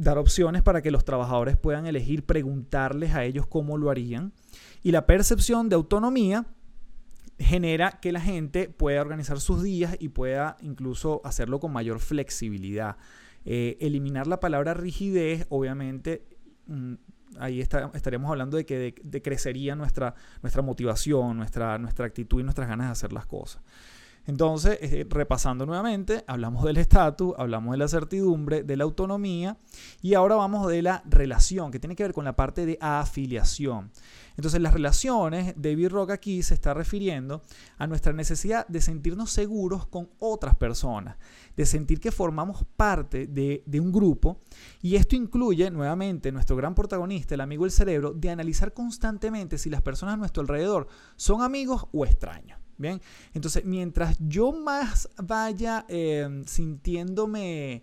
dar 0.00 0.16
opciones 0.16 0.62
para 0.62 0.80
que 0.80 0.90
los 0.90 1.04
trabajadores 1.04 1.56
puedan 1.58 1.86
elegir, 1.86 2.24
preguntarles 2.24 3.14
a 3.14 3.24
ellos 3.24 3.46
cómo 3.46 3.76
lo 3.76 3.90
harían. 3.90 4.32
Y 4.82 4.92
la 4.92 5.06
percepción 5.06 5.68
de 5.68 5.76
autonomía 5.76 6.46
genera 7.38 8.00
que 8.00 8.10
la 8.10 8.20
gente 8.20 8.68
pueda 8.68 9.02
organizar 9.02 9.40
sus 9.40 9.62
días 9.62 9.96
y 10.00 10.08
pueda 10.08 10.56
incluso 10.62 11.20
hacerlo 11.24 11.60
con 11.60 11.72
mayor 11.72 12.00
flexibilidad. 12.00 12.96
Eh, 13.44 13.76
eliminar 13.80 14.26
la 14.26 14.40
palabra 14.40 14.72
rigidez, 14.72 15.46
obviamente, 15.50 16.26
mm, 16.66 16.94
ahí 17.38 17.60
estaríamos 17.60 18.30
hablando 18.30 18.56
de 18.56 18.64
que 18.64 18.94
decrecería 19.02 19.76
nuestra, 19.76 20.14
nuestra 20.42 20.62
motivación, 20.62 21.36
nuestra, 21.36 21.76
nuestra 21.78 22.06
actitud 22.06 22.40
y 22.40 22.44
nuestras 22.44 22.68
ganas 22.68 22.86
de 22.86 22.92
hacer 22.92 23.12
las 23.12 23.26
cosas. 23.26 23.62
Entonces, 24.26 24.78
eh, 24.82 25.06
repasando 25.08 25.66
nuevamente, 25.66 26.24
hablamos 26.26 26.64
del 26.64 26.76
estatus, 26.76 27.34
hablamos 27.38 27.72
de 27.72 27.78
la 27.78 27.88
certidumbre, 27.88 28.62
de 28.62 28.76
la 28.76 28.84
autonomía 28.84 29.58
y 30.02 30.14
ahora 30.14 30.36
vamos 30.36 30.68
de 30.68 30.82
la 30.82 31.02
relación, 31.06 31.70
que 31.70 31.80
tiene 31.80 31.96
que 31.96 32.02
ver 32.02 32.12
con 32.12 32.24
la 32.24 32.36
parte 32.36 32.66
de 32.66 32.78
afiliación. 32.80 33.90
Entonces, 34.36 34.60
las 34.60 34.72
relaciones, 34.72 35.54
David 35.56 35.88
Rock 35.88 36.10
aquí 36.10 36.42
se 36.42 36.54
está 36.54 36.74
refiriendo 36.74 37.42
a 37.78 37.86
nuestra 37.86 38.12
necesidad 38.12 38.66
de 38.68 38.80
sentirnos 38.80 39.30
seguros 39.30 39.86
con 39.86 40.10
otras 40.18 40.54
personas, 40.54 41.16
de 41.56 41.66
sentir 41.66 42.00
que 42.00 42.12
formamos 42.12 42.64
parte 42.76 43.26
de, 43.26 43.62
de 43.66 43.80
un 43.80 43.90
grupo 43.90 44.38
y 44.80 44.96
esto 44.96 45.16
incluye 45.16 45.70
nuevamente 45.70 46.30
nuestro 46.32 46.56
gran 46.56 46.74
protagonista, 46.74 47.34
el 47.34 47.40
amigo 47.40 47.64
del 47.64 47.72
cerebro, 47.72 48.12
de 48.12 48.30
analizar 48.30 48.72
constantemente 48.72 49.58
si 49.58 49.70
las 49.70 49.82
personas 49.82 50.14
a 50.14 50.18
nuestro 50.18 50.42
alrededor 50.42 50.88
son 51.16 51.42
amigos 51.42 51.86
o 51.92 52.04
extraños. 52.04 52.60
Bien, 52.80 52.98
entonces 53.34 53.66
mientras 53.66 54.16
yo 54.20 54.52
más 54.52 55.10
vaya 55.18 55.84
em, 55.86 56.46
sintiéndome, 56.46 57.82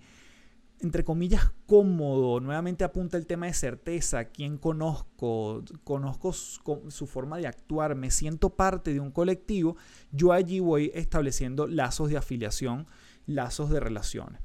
entre 0.79 1.03
comillas, 1.03 1.51
cómodo, 1.67 2.39
nuevamente 2.39 2.83
apunta 2.83 3.15
el 3.15 3.27
tema 3.27 3.45
de 3.45 3.53
certeza, 3.53 4.25
quién 4.25 4.57
conozco, 4.57 5.63
conozco 5.83 6.33
su, 6.33 7.05
forma 7.05 7.37
de 7.37 7.45
actuar, 7.45 7.93
me 7.93 8.09
siento 8.09 8.49
parte 8.49 8.91
de 8.91 8.99
un 8.99 9.11
colectivo, 9.11 9.77
yo 10.11 10.33
allí 10.33 10.61
voy 10.61 10.89
estableciendo 10.95 11.67
lazos 11.67 12.09
de 12.09 12.17
afiliación, 12.17 12.87
lazos 13.27 13.69
de 13.69 13.79
relaciones. 13.79 14.41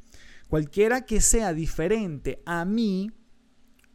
Cualquiera 0.51 1.07
que 1.07 1.23
sea 1.23 1.55
diferente 1.55 2.43
a 2.45 2.67
mí, 2.67 3.11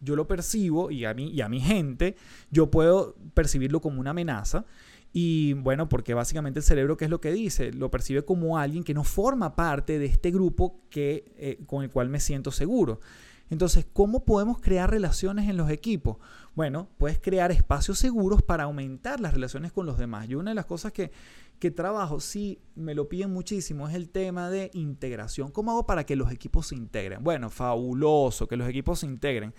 yo 0.01 0.15
lo 0.15 0.25
percibo 0.25 0.89
y 0.89 1.05
a 1.05 1.13
mí 1.13 1.29
y 1.29 1.41
a 1.41 1.49
mi 1.49 1.59
gente, 1.59 2.15
yo 2.49 2.71
puedo 2.71 3.15
percibirlo 3.35 3.79
como 3.79 3.99
una 3.99 4.09
amenaza 4.09 4.65
y 5.19 5.53
bueno, 5.53 5.89
porque 5.89 6.13
básicamente 6.13 6.59
el 6.59 6.63
cerebro, 6.63 6.95
¿qué 6.95 7.05
es 7.05 7.09
lo 7.09 7.19
que 7.19 7.31
dice? 7.31 7.71
Lo 7.71 7.89
percibe 7.89 8.23
como 8.23 8.59
alguien 8.59 8.83
que 8.83 8.93
no 8.93 9.03
forma 9.03 9.55
parte 9.55 9.97
de 9.97 10.05
este 10.05 10.29
grupo 10.29 10.79
que, 10.91 11.33
eh, 11.39 11.57
con 11.65 11.83
el 11.83 11.89
cual 11.89 12.07
me 12.07 12.19
siento 12.19 12.51
seguro. 12.51 12.99
Entonces, 13.49 13.87
¿cómo 13.91 14.25
podemos 14.25 14.61
crear 14.61 14.91
relaciones 14.91 15.49
en 15.49 15.57
los 15.57 15.71
equipos? 15.71 16.17
Bueno, 16.53 16.89
puedes 16.99 17.17
crear 17.17 17.51
espacios 17.51 17.97
seguros 17.97 18.43
para 18.43 18.65
aumentar 18.65 19.19
las 19.19 19.33
relaciones 19.33 19.71
con 19.71 19.87
los 19.87 19.97
demás. 19.97 20.29
Y 20.29 20.35
una 20.35 20.51
de 20.51 20.55
las 20.55 20.67
cosas 20.67 20.91
que, 20.91 21.11
que 21.57 21.71
trabajo, 21.71 22.19
sí, 22.19 22.59
me 22.75 22.93
lo 22.93 23.09
piden 23.09 23.33
muchísimo, 23.33 23.89
es 23.89 23.95
el 23.95 24.09
tema 24.09 24.51
de 24.51 24.69
integración. 24.75 25.49
¿Cómo 25.49 25.71
hago 25.71 25.87
para 25.87 26.05
que 26.05 26.15
los 26.15 26.31
equipos 26.31 26.67
se 26.67 26.75
integren? 26.75 27.23
Bueno, 27.23 27.49
fabuloso 27.49 28.47
que 28.47 28.55
los 28.55 28.69
equipos 28.69 28.99
se 28.99 29.07
integren. 29.07 29.55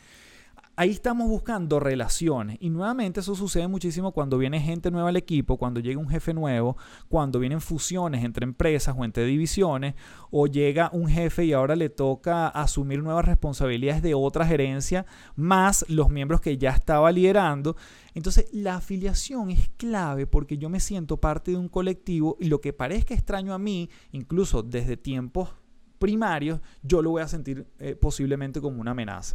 Ahí 0.81 0.91
estamos 0.91 1.27
buscando 1.27 1.81
relaciones 1.81 2.57
y 2.61 2.71
nuevamente 2.71 3.19
eso 3.19 3.35
sucede 3.35 3.67
muchísimo 3.67 4.13
cuando 4.13 4.39
viene 4.39 4.61
gente 4.61 4.93
nueva 4.93 5.09
al 5.09 5.17
equipo, 5.17 5.57
cuando 5.57 5.81
llega 5.81 5.99
un 5.99 6.09
jefe 6.09 6.33
nuevo, 6.33 6.77
cuando 7.09 7.41
vienen 7.41 7.61
fusiones 7.61 8.23
entre 8.23 8.45
empresas 8.45 8.95
o 8.97 9.05
entre 9.05 9.25
divisiones 9.25 9.97
o 10.31 10.47
llega 10.47 10.89
un 10.93 11.09
jefe 11.09 11.47
y 11.47 11.53
ahora 11.53 11.75
le 11.75 11.89
toca 11.89 12.47
asumir 12.47 13.03
nuevas 13.03 13.25
responsabilidades 13.25 14.03
de 14.03 14.15
otra 14.15 14.47
gerencia 14.47 15.05
más 15.35 15.85
los 15.89 16.11
miembros 16.11 16.41
que 16.41 16.57
ya 16.57 16.71
estaba 16.71 17.11
liderando. 17.11 17.77
Entonces 18.15 18.47
la 18.53 18.77
afiliación 18.77 19.51
es 19.51 19.71
clave 19.79 20.29
porque 20.29 20.59
yo 20.59 20.69
me 20.69 20.79
siento 20.79 21.17
parte 21.17 21.51
de 21.51 21.57
un 21.57 21.69
colectivo 21.69 22.37
y 22.39 22.47
lo 22.47 22.61
que 22.61 22.73
parezca 22.73 23.15
extraño 23.15 23.53
a 23.53 23.59
mí, 23.59 23.91
incluso 24.13 24.63
desde 24.63 24.97
tiempos 24.97 25.51
primarios, 25.99 26.61
yo 26.85 27.03
lo 27.03 27.11
voy 27.11 27.23
a 27.23 27.27
sentir 27.27 27.67
eh, 27.81 27.97
posiblemente 27.97 28.61
como 28.61 28.81
una 28.81 28.93
amenaza. 28.93 29.35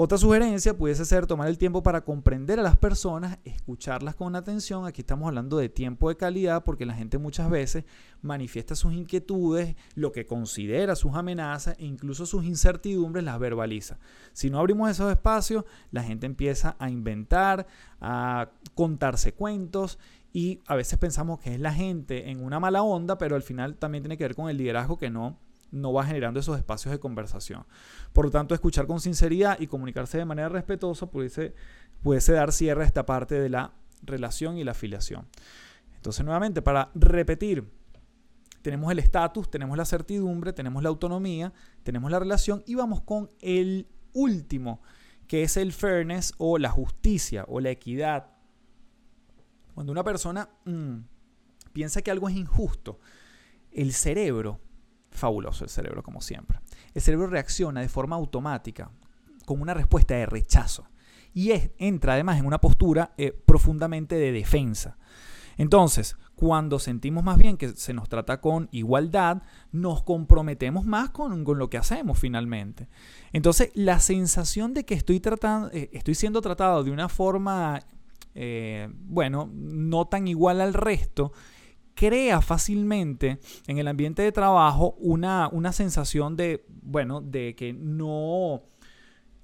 Otra 0.00 0.16
sugerencia 0.16 0.78
pudiese 0.78 1.04
ser 1.04 1.26
tomar 1.26 1.48
el 1.48 1.58
tiempo 1.58 1.82
para 1.82 2.04
comprender 2.04 2.60
a 2.60 2.62
las 2.62 2.76
personas, 2.76 3.40
escucharlas 3.42 4.14
con 4.14 4.36
atención. 4.36 4.86
Aquí 4.86 5.00
estamos 5.00 5.26
hablando 5.26 5.58
de 5.58 5.68
tiempo 5.68 6.08
de 6.08 6.16
calidad 6.16 6.62
porque 6.62 6.86
la 6.86 6.94
gente 6.94 7.18
muchas 7.18 7.50
veces 7.50 7.82
manifiesta 8.22 8.76
sus 8.76 8.92
inquietudes, 8.92 9.74
lo 9.96 10.12
que 10.12 10.24
considera 10.24 10.94
sus 10.94 11.16
amenazas 11.16 11.74
e 11.80 11.84
incluso 11.84 12.26
sus 12.26 12.44
incertidumbres 12.44 13.24
las 13.24 13.40
verbaliza. 13.40 13.98
Si 14.32 14.50
no 14.50 14.60
abrimos 14.60 14.88
esos 14.88 15.10
espacios, 15.10 15.64
la 15.90 16.04
gente 16.04 16.26
empieza 16.26 16.76
a 16.78 16.90
inventar, 16.90 17.66
a 18.00 18.50
contarse 18.76 19.34
cuentos 19.34 19.98
y 20.32 20.60
a 20.68 20.76
veces 20.76 20.96
pensamos 21.00 21.40
que 21.40 21.54
es 21.54 21.58
la 21.58 21.72
gente 21.72 22.30
en 22.30 22.44
una 22.44 22.60
mala 22.60 22.84
onda, 22.84 23.18
pero 23.18 23.34
al 23.34 23.42
final 23.42 23.74
también 23.74 24.04
tiene 24.04 24.16
que 24.16 24.22
ver 24.22 24.36
con 24.36 24.48
el 24.48 24.58
liderazgo 24.58 24.96
que 24.96 25.10
no 25.10 25.40
no 25.70 25.92
va 25.92 26.04
generando 26.04 26.40
esos 26.40 26.58
espacios 26.58 26.92
de 26.92 26.98
conversación. 26.98 27.64
Por 28.12 28.26
lo 28.26 28.30
tanto, 28.30 28.54
escuchar 28.54 28.86
con 28.86 29.00
sinceridad 29.00 29.58
y 29.60 29.66
comunicarse 29.66 30.18
de 30.18 30.24
manera 30.24 30.48
respetuosa 30.48 31.10
pudiese, 31.10 31.54
pudiese 32.02 32.32
dar 32.32 32.52
cierre 32.52 32.82
a 32.84 32.86
esta 32.86 33.06
parte 33.06 33.38
de 33.38 33.48
la 33.48 33.72
relación 34.02 34.58
y 34.58 34.64
la 34.64 34.72
afiliación. 34.72 35.26
Entonces, 35.96 36.24
nuevamente, 36.24 36.62
para 36.62 36.90
repetir, 36.94 37.68
tenemos 38.62 38.90
el 38.90 38.98
estatus, 38.98 39.50
tenemos 39.50 39.76
la 39.76 39.84
certidumbre, 39.84 40.52
tenemos 40.52 40.82
la 40.82 40.88
autonomía, 40.88 41.52
tenemos 41.82 42.10
la 42.10 42.18
relación 42.18 42.62
y 42.66 42.74
vamos 42.74 43.02
con 43.02 43.30
el 43.40 43.86
último, 44.12 44.80
que 45.26 45.42
es 45.42 45.56
el 45.56 45.72
fairness 45.72 46.34
o 46.38 46.58
la 46.58 46.70
justicia 46.70 47.44
o 47.48 47.60
la 47.60 47.70
equidad. 47.70 48.30
Cuando 49.74 49.92
una 49.92 50.02
persona 50.02 50.48
mm, 50.64 50.96
piensa 51.72 52.02
que 52.02 52.10
algo 52.10 52.28
es 52.28 52.36
injusto, 52.36 52.98
el 53.70 53.92
cerebro 53.92 54.60
fabuloso 55.10 55.64
el 55.64 55.70
cerebro, 55.70 56.02
como 56.02 56.20
siempre. 56.20 56.60
El 56.94 57.02
cerebro 57.02 57.26
reacciona 57.26 57.80
de 57.80 57.88
forma 57.88 58.16
automática 58.16 58.90
con 59.46 59.60
una 59.60 59.74
respuesta 59.74 60.14
de 60.14 60.26
rechazo 60.26 60.88
y 61.34 61.52
entra 61.78 62.14
además 62.14 62.38
en 62.38 62.46
una 62.46 62.60
postura 62.60 63.12
eh, 63.16 63.32
profundamente 63.32 64.16
de 64.16 64.32
defensa. 64.32 64.96
Entonces, 65.56 66.16
cuando 66.36 66.78
sentimos 66.78 67.24
más 67.24 67.36
bien 67.36 67.56
que 67.56 67.70
se 67.70 67.92
nos 67.92 68.08
trata 68.08 68.40
con 68.40 68.68
igualdad, 68.70 69.42
nos 69.72 70.04
comprometemos 70.04 70.84
más 70.84 71.10
con, 71.10 71.44
lo 71.44 71.68
que 71.68 71.76
hacemos 71.76 72.18
finalmente. 72.18 72.88
Entonces, 73.32 73.70
la 73.74 73.98
sensación 73.98 74.72
de 74.72 74.84
que 74.84 74.94
estoy, 74.94 75.18
tratando, 75.18 75.68
eh, 75.72 75.90
estoy 75.92 76.14
siendo 76.14 76.40
tratado 76.40 76.84
de 76.84 76.92
una 76.92 77.08
forma, 77.08 77.80
eh, 78.36 78.88
bueno, 79.06 79.50
no 79.52 80.06
tan 80.06 80.28
igual 80.28 80.60
al 80.60 80.74
resto, 80.74 81.32
crea 81.98 82.40
fácilmente 82.40 83.40
en 83.66 83.78
el 83.78 83.88
ambiente 83.88 84.22
de 84.22 84.30
trabajo 84.30 84.94
una, 85.00 85.48
una 85.50 85.72
sensación 85.72 86.36
de, 86.36 86.64
bueno, 86.82 87.20
de 87.20 87.56
que 87.56 87.72
no, 87.72 88.62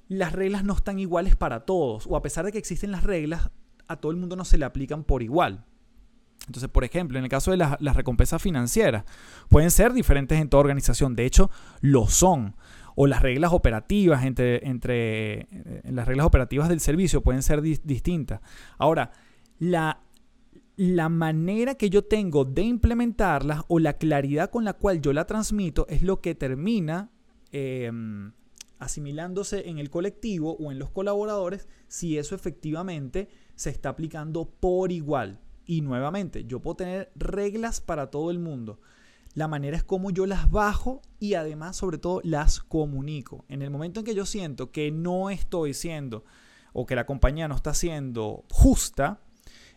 las 0.06 0.32
reglas 0.32 0.62
no 0.62 0.73
están 0.75 1.00
iguales 1.00 1.34
para 1.34 1.64
todos, 1.64 2.06
o 2.06 2.14
a 2.14 2.23
pesar 2.23 2.44
de 2.44 2.52
que 2.52 2.58
existen 2.58 2.92
las 2.92 3.02
reglas, 3.02 3.50
a 3.88 3.96
todo 3.96 4.12
el 4.12 4.18
mundo 4.18 4.37
no 4.37 4.44
se 4.44 4.56
le 4.56 4.64
aplican 4.64 5.02
por 5.02 5.25
igual. 5.25 5.64
Entonces, 6.46 6.70
por 6.70 6.84
ejemplo, 6.84 7.18
en 7.18 7.25
el 7.25 7.30
caso 7.30 7.50
de 7.50 7.56
las, 7.56 7.96
recompensas 7.96 8.40
financieras, 8.40 9.02
pueden 9.49 9.73
ser 9.73 9.92
diferentes 9.92 10.38
en 10.38 10.49
toda 10.49 10.61
organización, 10.61 11.16
de 11.16 11.26
hecho, 11.26 11.50
lo 11.80 12.06
son. 12.06 12.54
O 12.94 13.08
las 13.08 13.20
reglas 13.20 13.52
operativas 13.52 14.25
entre, 14.25 14.64
entre 14.68 15.49
eh, 15.50 15.82
las 15.87 16.06
reglas 16.06 16.25
operativas 16.25 16.68
del 16.68 16.78
servicio 16.78 17.20
pueden 17.20 17.42
ser 17.42 17.62
distintas. 17.62 18.40
Ahora, 18.78 19.11
la 19.58 20.04
la 20.76 21.09
manera 21.09 21.76
que 21.76 21.90
yo 21.90 22.04
tengo 22.04 22.45
de 22.45 22.62
implementarlas 22.62 23.62
o 23.69 23.78
la 23.78 23.97
claridad 23.97 24.50
con 24.50 24.64
la 24.64 24.73
cual 24.73 25.00
yo 25.00 25.12
la 25.12 25.26
transmito 25.26 25.87
es 25.88 26.02
lo 26.02 26.21
que 26.21 26.35
termina 26.35 27.11
em, 27.52 28.33
asimilándose 28.78 29.69
en 29.69 29.78
el 29.78 29.90
colectivo 29.90 30.57
o 30.57 30.73
en 30.73 30.78
los 30.78 30.90
colaboradores 30.90 31.69
si 31.87 32.19
eso 32.19 32.35
efectivamente 32.35 33.28
se 33.54 33.71
está 33.71 33.90
aplicando 33.90 34.47
por 34.47 34.90
igual. 34.90 35.40
Y 35.66 35.81
nuevamente, 35.81 36.45
yo 36.45 36.61
puedo 36.61 36.76
tener 36.76 37.11
reglas 37.14 37.81
para 37.81 38.11
todo 38.11 38.31
el 38.31 38.38
mundo. 38.38 38.81
La 39.35 39.49
manera 39.49 39.76
es 39.76 39.85
como 39.85 40.11
yo 40.11 40.26
las 40.26 40.50
bajo 40.50 41.02
y 41.19 41.35
además 41.35 41.76
sobre 41.76 41.99
todo 41.99 42.21
las 42.23 42.61
comunico. 42.61 43.45
En 43.49 43.62
el 43.62 43.71
momento 43.71 44.00
en 44.00 44.07
que 44.07 44.14
yo 44.14 44.26
siento 44.26 44.71
que 44.71 44.90
no 44.90 45.31
estoy 45.31 45.73
siendo 45.73 46.25
o 46.73 46.85
que 46.87 46.97
la 46.97 47.07
compañía 47.07 47.49
no 47.49 47.54
está 47.54 47.75
siendo 47.75 48.45
justa, 48.50 49.24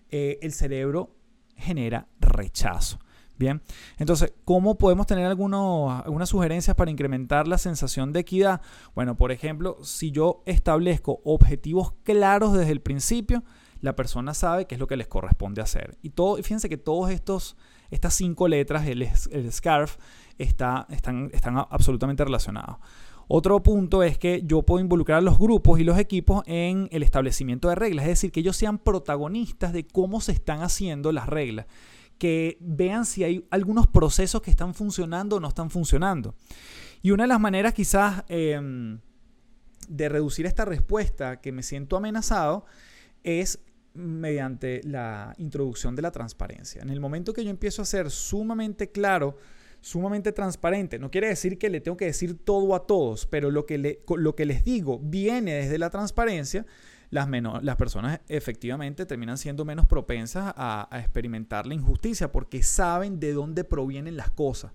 eh, 0.10 0.40
el 0.42 0.54
cerebro 0.54 1.16
genera 1.56 2.08
rechazo. 2.20 3.00
Bien, 3.38 3.62
entonces, 3.98 4.34
¿cómo 4.46 4.80
podemos 4.80 5.06
tener 5.06 5.28
algunas 5.28 6.30
sugerencias 6.30 6.76
para 6.76 6.90
incrementar 6.90 7.48
la 7.48 7.60
sensación 7.60 8.12
de 8.12 8.22
equidad? 8.22 8.62
Bueno, 8.96 9.16
por 9.16 9.32
ejemplo, 9.32 9.78
si 9.84 10.12
yo 10.12 10.42
establezco 10.48 11.22
objetivos 11.24 11.94
claros 12.04 12.54
desde 12.54 12.72
el 12.72 12.82
principio, 12.82 13.44
la 13.80 13.96
persona 13.96 14.34
sabe 14.34 14.66
qué 14.66 14.74
es 14.74 14.80
lo 14.80 14.88
que 14.88 14.98
les 14.98 15.08
corresponde 15.08 15.62
hacer. 15.62 16.00
Y 16.02 16.10
todo, 16.10 16.38
fíjense 16.38 16.68
que 16.68 16.78
todos 16.78 17.12
estos, 17.12 17.58
estas 17.92 18.16
cinco 18.16 18.48
letras, 18.48 18.88
el, 18.88 19.08
SCARF, 19.52 19.98
está, 20.40 20.88
están, 20.90 21.30
están 21.32 21.58
absolutamente 21.58 22.24
relacionados. 22.24 22.78
Otro 23.28 23.62
punto 23.62 24.04
es 24.04 24.18
que 24.18 24.42
yo 24.46 24.64
puedo 24.64 24.80
involucrar 24.80 25.18
a 25.18 25.22
los 25.22 25.38
grupos 25.38 25.80
y 25.80 25.84
los 25.84 26.00
equipos 26.00 26.44
en 26.46 26.88
el 26.92 27.04
establecimiento 27.04 27.68
de 27.68 27.76
reglas, 27.76 28.06
es 28.06 28.10
decir, 28.10 28.32
que 28.32 28.40
ellos 28.40 28.56
sean 28.56 28.78
protagonistas 28.78 29.74
de 29.74 29.86
cómo 29.86 30.22
se 30.22 30.32
están 30.32 30.62
haciendo 30.62 31.12
las 31.12 31.28
reglas, 31.28 31.66
que 32.18 32.58
vean 32.62 33.06
si 33.06 33.26
hay 33.26 33.46
algunos 33.50 33.88
procesos 33.88 34.42
que 34.42 34.50
están 34.50 34.74
funcionando 34.74 35.36
o 35.36 35.40
no 35.42 35.50
están 35.50 35.70
funcionando. 35.70 36.36
Y 37.02 37.12
una 37.12 37.26
de 37.26 37.28
las 37.28 37.40
maneras 37.40 37.74
quizás 37.74 38.24
em, 38.30 39.00
de 39.90 40.10
reducir 40.10 40.46
esta 40.46 40.64
respuesta 40.64 41.42
que 41.42 41.52
me 41.52 41.64
siento 41.64 41.98
amenazado 41.98 42.66
es 43.24 43.60
mediante 43.94 44.82
la 44.84 45.34
introducción 45.38 45.96
de 45.96 46.02
la 46.02 46.12
transparencia. 46.12 46.82
En 46.82 46.90
el 46.90 47.00
momento 47.00 47.34
que 47.34 47.44
yo 47.44 47.50
empiezo 47.50 47.82
a 47.82 47.86
ser 47.86 48.10
sumamente 48.10 48.92
claro 48.92 49.38
sumamente 49.82 50.32
transparente. 50.32 51.00
No 51.00 51.12
quiere 51.12 51.28
decir 51.28 51.58
que 51.58 51.70
le 51.70 51.82
tengo 51.82 51.98
que 51.98 52.06
decir 52.06 52.38
todo 52.38 52.76
a 52.76 52.86
todos, 52.86 53.26
pero 53.26 53.52
lo 53.52 53.66
que, 53.66 54.00
lo 54.08 54.36
que 54.36 54.46
les 54.46 54.64
digo 54.64 55.00
viene 55.02 55.54
desde 55.54 55.78
la 55.78 55.90
transparencia. 55.90 56.66
Las, 57.10 57.30
las 57.62 57.76
personas 57.78 58.20
efectivamente 58.28 59.06
terminan 59.06 59.38
siendo 59.38 59.64
menos 59.64 59.86
propensas 59.86 60.54
a, 60.58 60.90
experimentar 61.00 61.66
la 61.66 61.74
injusticia 61.74 62.32
porque 62.32 62.64
saben 62.64 63.20
de 63.20 63.32
dónde 63.32 63.64
provienen 63.64 64.18
las 64.18 64.30
cosas. 64.30 64.74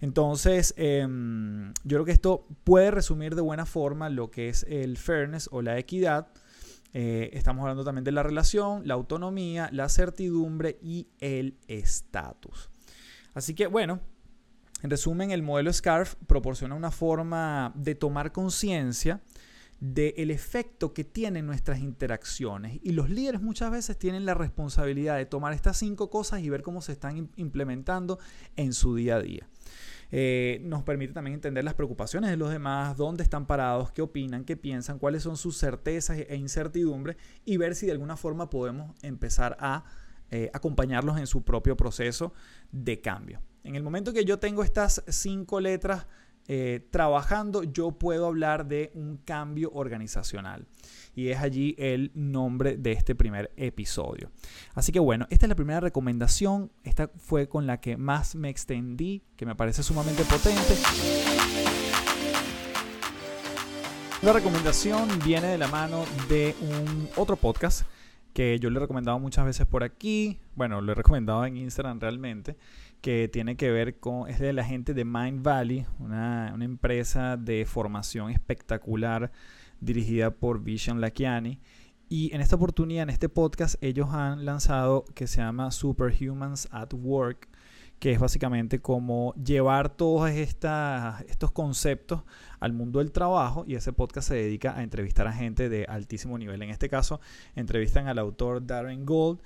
Entonces, 0.00 0.74
em, 0.76 1.72
yo 1.84 1.98
creo 1.98 2.04
que 2.04 2.12
esto 2.12 2.48
puede 2.64 2.90
resumir 2.90 3.36
de 3.36 3.42
buena 3.42 3.64
forma 3.64 4.10
lo 4.10 4.32
que 4.32 4.48
es 4.48 4.64
el 4.68 4.96
fairness 4.96 5.48
o 5.52 5.62
la 5.62 5.78
equidad. 5.78 6.26
Eh, 6.92 7.30
estamos 7.32 7.62
hablando 7.62 7.84
también 7.84 8.02
de 8.02 8.10
la 8.10 8.24
relación, 8.24 8.82
la 8.84 8.94
autonomía, 8.94 9.68
la 9.72 9.88
certidumbre 9.88 10.78
y 10.82 11.06
el 11.20 11.56
estatus. 11.68 12.68
Así 13.34 13.54
que 13.54 13.66
bueno, 13.66 14.00
en 14.82 14.90
resumen, 14.90 15.30
el 15.30 15.42
modelo 15.42 15.72
SCARF 15.72 16.16
proporciona 16.26 16.74
una 16.74 16.90
forma 16.90 17.72
de 17.76 17.94
tomar 17.94 18.32
conciencia 18.32 19.20
del 19.78 20.30
efecto 20.30 20.92
que 20.92 21.02
tienen 21.02 21.46
nuestras 21.46 21.80
interacciones. 21.80 22.78
Y 22.82 22.92
los 22.92 23.10
líderes 23.10 23.40
muchas 23.40 23.70
veces 23.70 23.98
tienen 23.98 24.24
la 24.24 24.34
responsabilidad 24.34 25.16
de 25.16 25.26
tomar 25.26 25.52
estas 25.52 25.76
cinco 25.76 26.08
cosas 26.10 26.40
y 26.40 26.50
ver 26.50 26.62
cómo 26.62 26.82
se 26.82 26.92
están 26.92 27.30
implementando 27.36 28.18
en 28.56 28.72
su 28.72 28.94
día 28.94 29.16
a 29.16 29.20
día. 29.20 29.48
Eh, 30.12 30.60
nos 30.64 30.82
permite 30.82 31.14
también 31.14 31.34
entender 31.34 31.64
las 31.64 31.74
preocupaciones 31.74 32.30
de 32.30 32.36
los 32.36 32.50
demás, 32.50 32.96
dónde 32.96 33.22
están 33.22 33.46
parados, 33.46 33.90
qué 33.92 34.02
opinan, 34.02 34.44
qué 34.44 34.56
piensan, 34.56 34.98
cuáles 34.98 35.22
son 35.22 35.36
sus 35.36 35.56
certezas 35.58 36.18
e 36.18 36.36
incertidumbres 36.36 37.16
y 37.44 37.56
ver 37.56 37.74
si 37.74 37.86
de 37.86 37.92
alguna 37.92 38.16
forma 38.16 38.50
podemos 38.50 38.94
empezar 39.02 39.56
a 39.58 39.84
eh, 40.30 40.50
acompañarlos 40.52 41.18
en 41.18 41.26
su 41.26 41.42
propio 41.42 41.76
proceso 41.76 42.32
de 42.70 43.00
cambio. 43.00 43.40
En 43.64 43.76
el 43.76 43.82
momento 43.82 44.12
que 44.12 44.24
yo 44.24 44.38
tengo 44.38 44.64
estas 44.64 45.04
cinco 45.06 45.60
letras 45.60 46.06
eh, 46.48 46.84
trabajando, 46.90 47.62
yo 47.62 47.92
puedo 47.92 48.26
hablar 48.26 48.66
de 48.66 48.90
un 48.94 49.18
cambio 49.18 49.70
organizacional. 49.72 50.66
Y 51.14 51.28
es 51.28 51.38
allí 51.38 51.76
el 51.78 52.10
nombre 52.14 52.76
de 52.76 52.90
este 52.90 53.14
primer 53.14 53.52
episodio. 53.56 54.32
Así 54.74 54.90
que 54.90 54.98
bueno, 54.98 55.28
esta 55.30 55.46
es 55.46 55.48
la 55.48 55.54
primera 55.54 55.78
recomendación. 55.78 56.72
Esta 56.82 57.08
fue 57.16 57.48
con 57.48 57.68
la 57.68 57.80
que 57.80 57.96
más 57.96 58.34
me 58.34 58.48
extendí, 58.48 59.22
que 59.36 59.46
me 59.46 59.54
parece 59.54 59.84
sumamente 59.84 60.24
potente. 60.24 60.74
La 64.22 64.32
recomendación 64.32 65.08
viene 65.24 65.46
de 65.48 65.58
la 65.58 65.68
mano 65.68 66.04
de 66.28 66.56
un 66.60 67.08
otro 67.16 67.36
podcast 67.36 67.86
que 68.32 68.58
yo 68.58 68.70
le 68.70 68.78
he 68.78 68.80
recomendado 68.80 69.18
muchas 69.20 69.44
veces 69.44 69.66
por 69.66 69.84
aquí. 69.84 70.40
Bueno, 70.56 70.80
lo 70.80 70.92
he 70.92 70.94
recomendado 70.94 71.44
en 71.44 71.56
Instagram 71.56 72.00
realmente 72.00 72.56
que 73.02 73.28
tiene 73.28 73.56
que 73.56 73.70
ver 73.70 73.98
con, 73.98 74.30
es 74.30 74.38
de 74.38 74.52
la 74.52 74.64
gente 74.64 74.94
de 74.94 75.04
Mind 75.04 75.42
Valley, 75.42 75.84
una, 75.98 76.54
empresa 76.60 77.36
de 77.36 77.66
formación 77.66 78.30
espectacular 78.30 79.32
dirigida 79.80 80.30
por 80.30 80.62
Vision 80.62 81.00
Lakiani. 81.00 81.58
Y 82.08 82.32
en 82.32 82.40
esta 82.40 82.56
oportunidad, 82.56 83.02
en 83.02 83.10
este 83.10 83.28
podcast, 83.28 83.74
ellos 83.82 84.10
han 84.12 84.44
lanzado 84.44 85.04
que 85.14 85.26
se 85.26 85.38
llama 85.38 85.72
Superhumans 85.72 86.68
at 86.70 86.94
Work, 86.94 87.48
que 87.98 88.12
es 88.12 88.20
básicamente 88.20 88.80
como 88.80 89.34
llevar 89.34 89.88
todos 89.88 90.30
estos 90.30 91.52
conceptos 91.52 92.22
al 92.60 92.72
mundo 92.72 93.00
del 93.00 93.10
trabajo 93.10 93.64
y 93.66 93.74
ese 93.74 93.92
podcast 93.92 94.28
se 94.28 94.34
dedica 94.34 94.76
a 94.76 94.82
entrevistar 94.82 95.26
a 95.26 95.32
gente 95.32 95.68
de 95.68 95.86
altísimo 95.86 96.38
nivel. 96.38 96.62
En 96.62 96.70
este 96.70 96.88
caso, 96.88 97.20
entrevistan 97.56 98.06
al 98.06 98.18
autor 98.18 98.64
Darren 98.64 99.04
Gold 99.04 99.40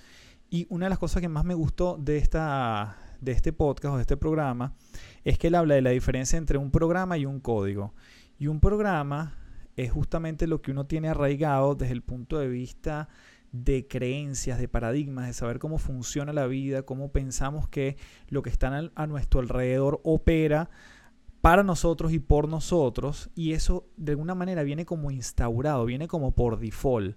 y 0.51 0.67
una 0.69 0.87
de 0.87 0.91
las 0.91 0.99
cosas 0.99 1.23
que 1.23 1.29
más 1.29 1.45
me 1.45 1.55
gustó 1.55 1.97
de 1.99 2.19
esta, 2.19 2.97
de 3.21 3.33
este 3.33 3.53
podcast 3.53 3.95
o 3.95 3.97
de 3.97 4.03
este 4.03 4.17
programa 4.17 4.75
es 5.25 5.39
que 5.39 5.49
él 5.49 5.55
habla 5.55 5.75
de 5.75 5.83
la 5.83 5.91
diferencia 5.91 6.37
entre 6.37 6.59
un 6.59 6.71
programa 6.71 7.19
y 7.19 7.27
un 7.27 7.41
código. 7.41 7.95
Y 8.39 8.47
un 8.49 8.61
programa 8.61 9.35
es 9.77 9.91
justamente 9.93 10.47
lo 10.47 10.63
que 10.63 10.71
uno 10.71 10.87
tiene 10.87 11.09
arraigado 11.09 11.75
desde 11.75 11.93
el 11.93 12.03
punto 12.03 12.39
de 12.39 12.49
vista 12.49 13.09
de 13.53 13.87
creencias, 13.87 14.59
de 14.59 14.69
paradigmas, 14.69 15.27
de 15.27 15.33
saber 15.33 15.59
cómo 15.59 15.79
funciona 15.79 16.33
la 16.33 16.47
vida, 16.47 16.83
cómo 16.83 17.13
pensamos 17.13 17.69
que 17.69 17.97
lo 18.29 18.43
que 18.43 18.51
está 18.51 18.91
a 18.95 19.07
nuestro 19.07 19.41
alrededor 19.41 20.01
opera 20.05 20.71
para 21.41 21.63
nosotros 21.63 22.13
y 22.13 22.19
por 22.19 22.49
nosotros, 22.49 23.31
y 23.35 23.53
eso 23.53 23.87
de 23.97 24.13
alguna 24.13 24.35
manera 24.35 24.65
viene 24.65 24.85
como 24.85 25.11
instaurado, 25.11 25.85
viene 25.85 26.09
como 26.09 26.35
por 26.35 26.59
default. 26.59 27.17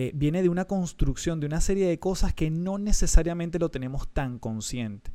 Eh, 0.00 0.12
viene 0.14 0.42
de 0.42 0.48
una 0.48 0.64
construcción, 0.64 1.40
de 1.40 1.46
una 1.46 1.60
serie 1.60 1.88
de 1.88 1.98
cosas 1.98 2.32
que 2.32 2.50
no 2.50 2.78
necesariamente 2.78 3.58
lo 3.58 3.68
tenemos 3.68 4.06
tan 4.06 4.38
consciente. 4.38 5.10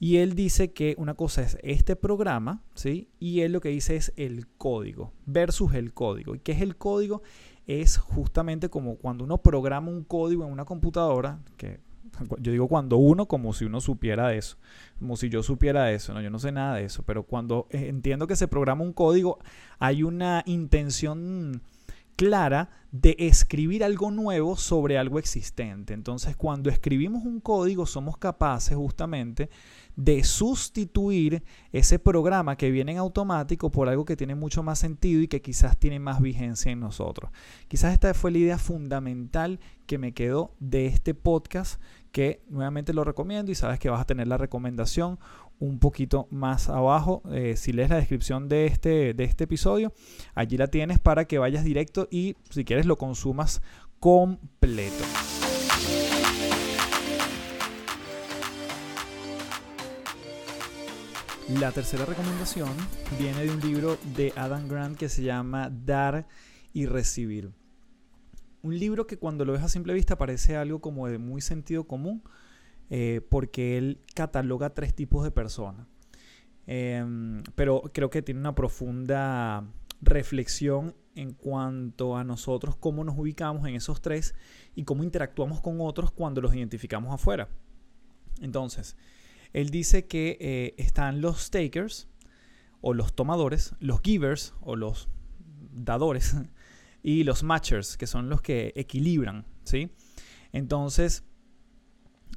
Y 0.00 0.16
él 0.16 0.34
dice 0.34 0.72
que 0.72 0.94
una 0.96 1.12
cosa 1.12 1.42
es 1.42 1.58
este 1.62 1.94
programa, 1.94 2.62
¿sí? 2.72 3.10
Y 3.20 3.40
él 3.40 3.52
lo 3.52 3.60
que 3.60 3.68
dice 3.68 3.96
es 3.96 4.14
el 4.16 4.46
código 4.56 5.12
versus 5.26 5.74
el 5.74 5.92
código. 5.92 6.34
¿Y 6.34 6.38
qué 6.38 6.52
es 6.52 6.62
el 6.62 6.76
código? 6.76 7.20
Es 7.66 7.98
justamente 7.98 8.70
como 8.70 8.96
cuando 8.96 9.24
uno 9.24 9.42
programa 9.42 9.90
un 9.90 10.04
código 10.04 10.42
en 10.46 10.52
una 10.52 10.64
computadora, 10.64 11.40
que 11.58 11.80
yo 12.40 12.50
digo 12.50 12.66
cuando 12.66 12.96
uno 12.96 13.26
como 13.26 13.52
si 13.52 13.66
uno 13.66 13.82
supiera 13.82 14.32
eso, 14.32 14.56
como 14.98 15.18
si 15.18 15.28
yo 15.28 15.42
supiera 15.42 15.92
eso, 15.92 16.14
no, 16.14 16.22
yo 16.22 16.30
no 16.30 16.38
sé 16.38 16.50
nada 16.50 16.76
de 16.76 16.84
eso, 16.84 17.02
pero 17.02 17.24
cuando 17.24 17.66
eh, 17.68 17.88
entiendo 17.88 18.26
que 18.26 18.36
se 18.36 18.48
programa 18.48 18.84
un 18.84 18.94
código, 18.94 19.38
hay 19.78 20.02
una 20.02 20.42
intención 20.46 21.60
clara 22.16 22.70
de 22.92 23.16
escribir 23.18 23.82
algo 23.82 24.12
nuevo 24.12 24.56
sobre 24.56 24.98
algo 24.98 25.18
existente. 25.18 25.94
Entonces, 25.94 26.36
cuando 26.36 26.70
escribimos 26.70 27.24
un 27.24 27.40
código, 27.40 27.86
somos 27.86 28.16
capaces 28.18 28.76
justamente 28.76 29.50
de 29.96 30.22
sustituir 30.22 31.42
ese 31.72 31.98
programa 31.98 32.56
que 32.56 32.70
viene 32.70 32.92
en 32.92 32.98
automático 32.98 33.70
por 33.70 33.88
algo 33.88 34.04
que 34.04 34.16
tiene 34.16 34.34
mucho 34.36 34.62
más 34.62 34.78
sentido 34.78 35.22
y 35.22 35.28
que 35.28 35.42
quizás 35.42 35.76
tiene 35.76 35.98
más 35.98 36.20
vigencia 36.20 36.70
en 36.70 36.80
nosotros. 36.80 37.30
Quizás 37.66 37.92
esta 37.92 38.14
fue 38.14 38.30
la 38.30 38.38
idea 38.38 38.58
fundamental 38.58 39.58
que 39.86 39.98
me 39.98 40.14
quedó 40.14 40.54
de 40.60 40.86
este 40.86 41.14
podcast 41.14 41.80
que 42.14 42.44
nuevamente 42.48 42.92
lo 42.94 43.02
recomiendo 43.02 43.50
y 43.50 43.56
sabes 43.56 43.80
que 43.80 43.90
vas 43.90 44.00
a 44.00 44.04
tener 44.04 44.28
la 44.28 44.38
recomendación 44.38 45.18
un 45.58 45.80
poquito 45.80 46.28
más 46.30 46.68
abajo. 46.68 47.22
Eh, 47.32 47.56
si 47.56 47.72
lees 47.72 47.90
la 47.90 47.96
descripción 47.96 48.48
de 48.48 48.66
este, 48.66 49.14
de 49.14 49.24
este 49.24 49.44
episodio, 49.44 49.92
allí 50.32 50.56
la 50.56 50.68
tienes 50.68 51.00
para 51.00 51.24
que 51.24 51.38
vayas 51.38 51.64
directo 51.64 52.06
y 52.12 52.36
si 52.50 52.64
quieres 52.64 52.86
lo 52.86 52.98
consumas 52.98 53.62
completo. 53.98 55.02
La 61.58 61.72
tercera 61.72 62.04
recomendación 62.04 62.70
viene 63.18 63.42
de 63.42 63.50
un 63.50 63.60
libro 63.60 63.98
de 64.14 64.32
Adam 64.36 64.68
Grant 64.68 64.96
que 64.96 65.08
se 65.08 65.24
llama 65.24 65.68
Dar 65.68 66.28
y 66.72 66.86
Recibir. 66.86 67.63
Un 68.64 68.78
libro 68.78 69.06
que 69.06 69.18
cuando 69.18 69.44
lo 69.44 69.52
ves 69.52 69.62
a 69.62 69.68
simple 69.68 69.92
vista 69.92 70.16
parece 70.16 70.56
algo 70.56 70.80
como 70.80 71.06
de 71.06 71.18
muy 71.18 71.42
sentido 71.42 71.84
común, 71.84 72.22
eh, 72.88 73.20
porque 73.28 73.76
él 73.76 74.00
cataloga 74.14 74.70
tres 74.70 74.94
tipos 74.94 75.22
de 75.22 75.30
personas. 75.30 75.86
Em, 76.66 77.42
pero 77.56 77.82
creo 77.92 78.08
que 78.08 78.22
tiene 78.22 78.40
una 78.40 78.54
profunda 78.54 79.70
reflexión 80.00 80.94
en 81.14 81.34
cuanto 81.34 82.16
a 82.16 82.24
nosotros, 82.24 82.74
cómo 82.74 83.04
nos 83.04 83.18
ubicamos 83.18 83.68
en 83.68 83.74
esos 83.74 84.00
tres 84.00 84.34
y 84.74 84.84
cómo 84.84 85.04
interactuamos 85.04 85.60
con 85.60 85.82
otros 85.82 86.10
cuando 86.10 86.40
los 86.40 86.54
identificamos 86.54 87.12
afuera. 87.12 87.50
Entonces, 88.40 88.96
él 89.52 89.68
dice 89.68 90.06
que 90.06 90.38
eh, 90.40 90.74
están 90.78 91.20
los 91.20 91.50
takers 91.50 92.08
o 92.80 92.94
los 92.94 93.14
tomadores, 93.14 93.74
los 93.78 94.00
givers 94.00 94.54
o 94.62 94.74
los 94.74 95.10
dadores 95.70 96.34
y 97.04 97.22
los 97.22 97.44
matchers, 97.44 97.98
que 97.98 98.06
son 98.08 98.30
los 98.30 98.40
que 98.40 98.72
equilibran, 98.74 99.44
¿sí? 99.62 99.90
Entonces, 100.52 101.22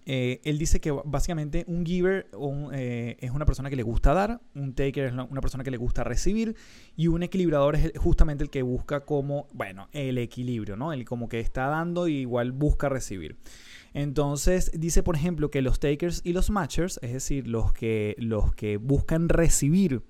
eh, 0.06 0.42
él 0.44 0.58
dice 0.58 0.82
que 0.82 0.92
básicamente 0.92 1.64
un 1.68 1.86
giver 1.86 2.30
eh, 2.74 3.18
es 3.20 3.32
una 3.32 3.46
persona 3.46 3.70
que 3.70 3.78
le 3.78 3.84
gusta 3.84 4.14
dar, 4.14 4.42
un 4.56 4.74
taker 4.74 5.06
es 5.06 5.14
una 5.14 5.42
persona 5.42 5.64
que 5.64 5.72
le 5.72 5.78
gusta 5.78 6.04
recibir 6.04 6.56
y 6.98 7.08
un 7.08 7.24
equilibrador 7.24 7.76
es 7.76 7.94
justamente 7.98 8.44
el 8.44 8.50
que 8.50 8.62
busca 8.62 9.06
como, 9.06 9.48
bueno, 9.54 9.88
el 9.94 10.18
equilibrio, 10.18 10.76
¿no? 10.76 10.92
El 10.92 11.06
como 11.06 11.30
que 11.30 11.40
está 11.40 11.68
dando 11.68 12.10
y 12.10 12.18
igual 12.18 12.52
busca 12.52 12.90
recibir. 12.90 13.38
Entonces 13.94 14.70
dice, 14.74 15.02
por 15.02 15.16
ejemplo, 15.16 15.50
que 15.50 15.62
los 15.62 15.80
takers 15.80 16.22
y 16.26 16.34
los 16.34 16.50
matchers, 16.50 17.00
es 17.02 17.14
decir, 17.14 17.48
los 17.48 17.72
que, 17.72 18.16
los 18.20 18.54
que 18.54 18.76
buscan 18.76 19.30
recibir 19.30 20.04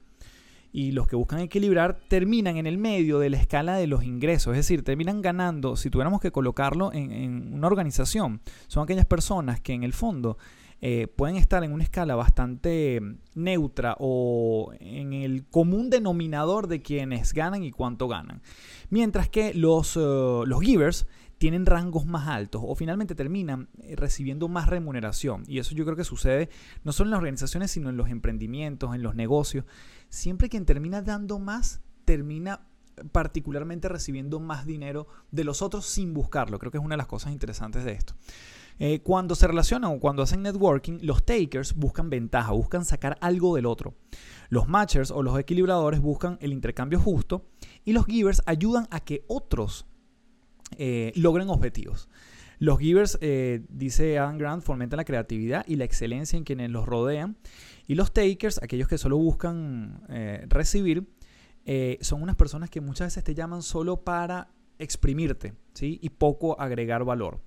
y 0.71 0.91
los 0.91 1.07
que 1.07 1.15
buscan 1.15 1.39
equilibrar 1.39 1.99
terminan 2.07 2.57
en 2.57 2.67
el 2.67 2.77
medio 2.77 3.19
de 3.19 3.29
la 3.29 3.37
escala 3.37 3.77
de 3.77 3.87
los 3.87 4.03
ingresos, 4.03 4.51
es 4.51 4.57
decir, 4.57 4.83
terminan 4.83 5.21
ganando, 5.21 5.75
si 5.75 5.89
tuviéramos 5.89 6.21
que 6.21 6.31
colocarlo 6.31 6.91
en, 6.93 7.53
una 7.53 7.67
organización, 7.67 8.41
son 8.67 8.83
aquellas 8.83 9.05
personas 9.05 9.61
que 9.61 9.73
en 9.73 9.83
el 9.83 9.93
fondo 9.93 10.37
eh, 10.79 11.07
pueden 11.07 11.37
estar 11.37 11.63
en 11.63 11.73
una 11.73 11.83
escala 11.83 12.15
bastante 12.15 13.01
neutra 13.33 13.95
o 13.99 14.71
en 14.79 15.13
el 15.13 15.45
común 15.47 15.89
denominador 15.89 16.67
de 16.67 16.81
quienes 16.81 17.33
ganan 17.33 17.63
y 17.63 17.71
cuánto 17.71 18.07
ganan. 18.07 18.41
Mientras 18.89 19.27
que 19.29 19.55
los, 19.55 19.97
eh, 19.97 19.99
los 19.99 20.61
givers 20.61 21.07
tienen 21.37 21.65
rangos 21.65 22.05
más 22.05 22.27
altos 22.27 22.61
o 22.65 22.75
finalmente 22.75 23.15
terminan 23.15 23.69
eh, 23.81 23.95
recibiendo 23.95 24.47
más 24.47 24.67
remuneración. 24.67 25.43
Y 25.47 25.59
eso 25.59 25.75
yo 25.75 25.85
creo 25.85 25.95
que 25.95 26.03
sucede 26.03 26.49
no 26.83 26.91
solo 26.91 27.07
en 27.07 27.11
las 27.11 27.17
organizaciones, 27.19 27.71
sino 27.71 27.89
en 27.89 27.97
los 27.97 28.09
emprendimientos, 28.09 28.95
en 28.95 29.03
los 29.03 29.15
negocios. 29.15 29.65
Siempre 30.09 30.49
quien 30.49 30.65
termina 30.65 31.01
dando 31.01 31.39
más, 31.39 31.81
termina 32.05 32.61
particularmente 33.11 33.89
recibiendo 33.89 34.39
más 34.39 34.65
dinero 34.65 35.07
de 35.31 35.43
los 35.43 35.61
otros 35.61 35.85
sin 35.85 36.13
buscarlo. 36.13 36.57
Creo 36.59 36.71
que 36.71 36.79
es 36.79 36.83
una 36.83 36.93
de 36.93 36.97
las 36.97 37.07
cosas 37.07 37.31
interesantes 37.31 37.83
de 37.83 37.91
esto. 37.91 38.15
Eh, 38.79 39.01
cuando 39.01 39.33
se 39.33 39.47
relacionan 39.47 39.91
o 39.91 39.99
cuando 39.99 40.21
hacen 40.21 40.43
networking, 40.43 40.99
los 41.01 41.23
takers 41.23 41.73
buscan 41.75 42.09
ventaja, 42.09 42.51
buscan 42.51 42.85
sacar 42.85 43.17
algo 43.21 43.55
del 43.55 43.65
otro. 43.65 43.95
Los 44.49 44.67
matchers 44.67 45.11
o 45.11 45.23
los 45.23 45.37
equilibradores 45.39 45.99
buscan 45.99 46.37
el 46.41 46.53
intercambio 46.53 46.99
justo 46.99 47.45
y 47.85 47.93
los 47.93 48.05
givers 48.05 48.41
ayudan 48.45 48.87
a 48.91 48.99
que 48.99 49.23
otros 49.27 49.87
eh, 50.77 51.11
logren 51.15 51.49
objetivos. 51.49 52.09
Los 52.59 52.79
givers, 52.79 53.17
eh, 53.21 53.61
dice 53.69 54.17
Adam 54.17 54.37
Grant, 54.37 54.63
fomentan 54.63 54.97
la 54.97 55.05
creatividad 55.05 55.63
y 55.67 55.75
la 55.75 55.85
excelencia 55.85 56.37
en 56.37 56.43
quienes 56.43 56.71
los 56.71 56.85
rodean. 56.85 57.37
Y 57.85 57.95
los 57.95 58.11
takers, 58.11 58.61
aquellos 58.61 58.87
que 58.87 58.97
solo 58.97 59.17
buscan 59.17 60.01
eh, 60.09 60.45
recibir, 60.47 61.07
son 61.99 62.23
unas 62.23 62.37
personas 62.37 62.69
que 62.69 62.79
muchas 62.79 63.07
veces 63.07 63.25
te 63.25 63.35
llaman 63.35 63.61
solo 63.61 63.97
para 63.97 64.47
exprimirte 64.79 65.53
¿sí? 65.73 65.99
y 66.01 66.09
poco 66.11 66.59
agregar 66.61 67.03
valor. 67.03 67.41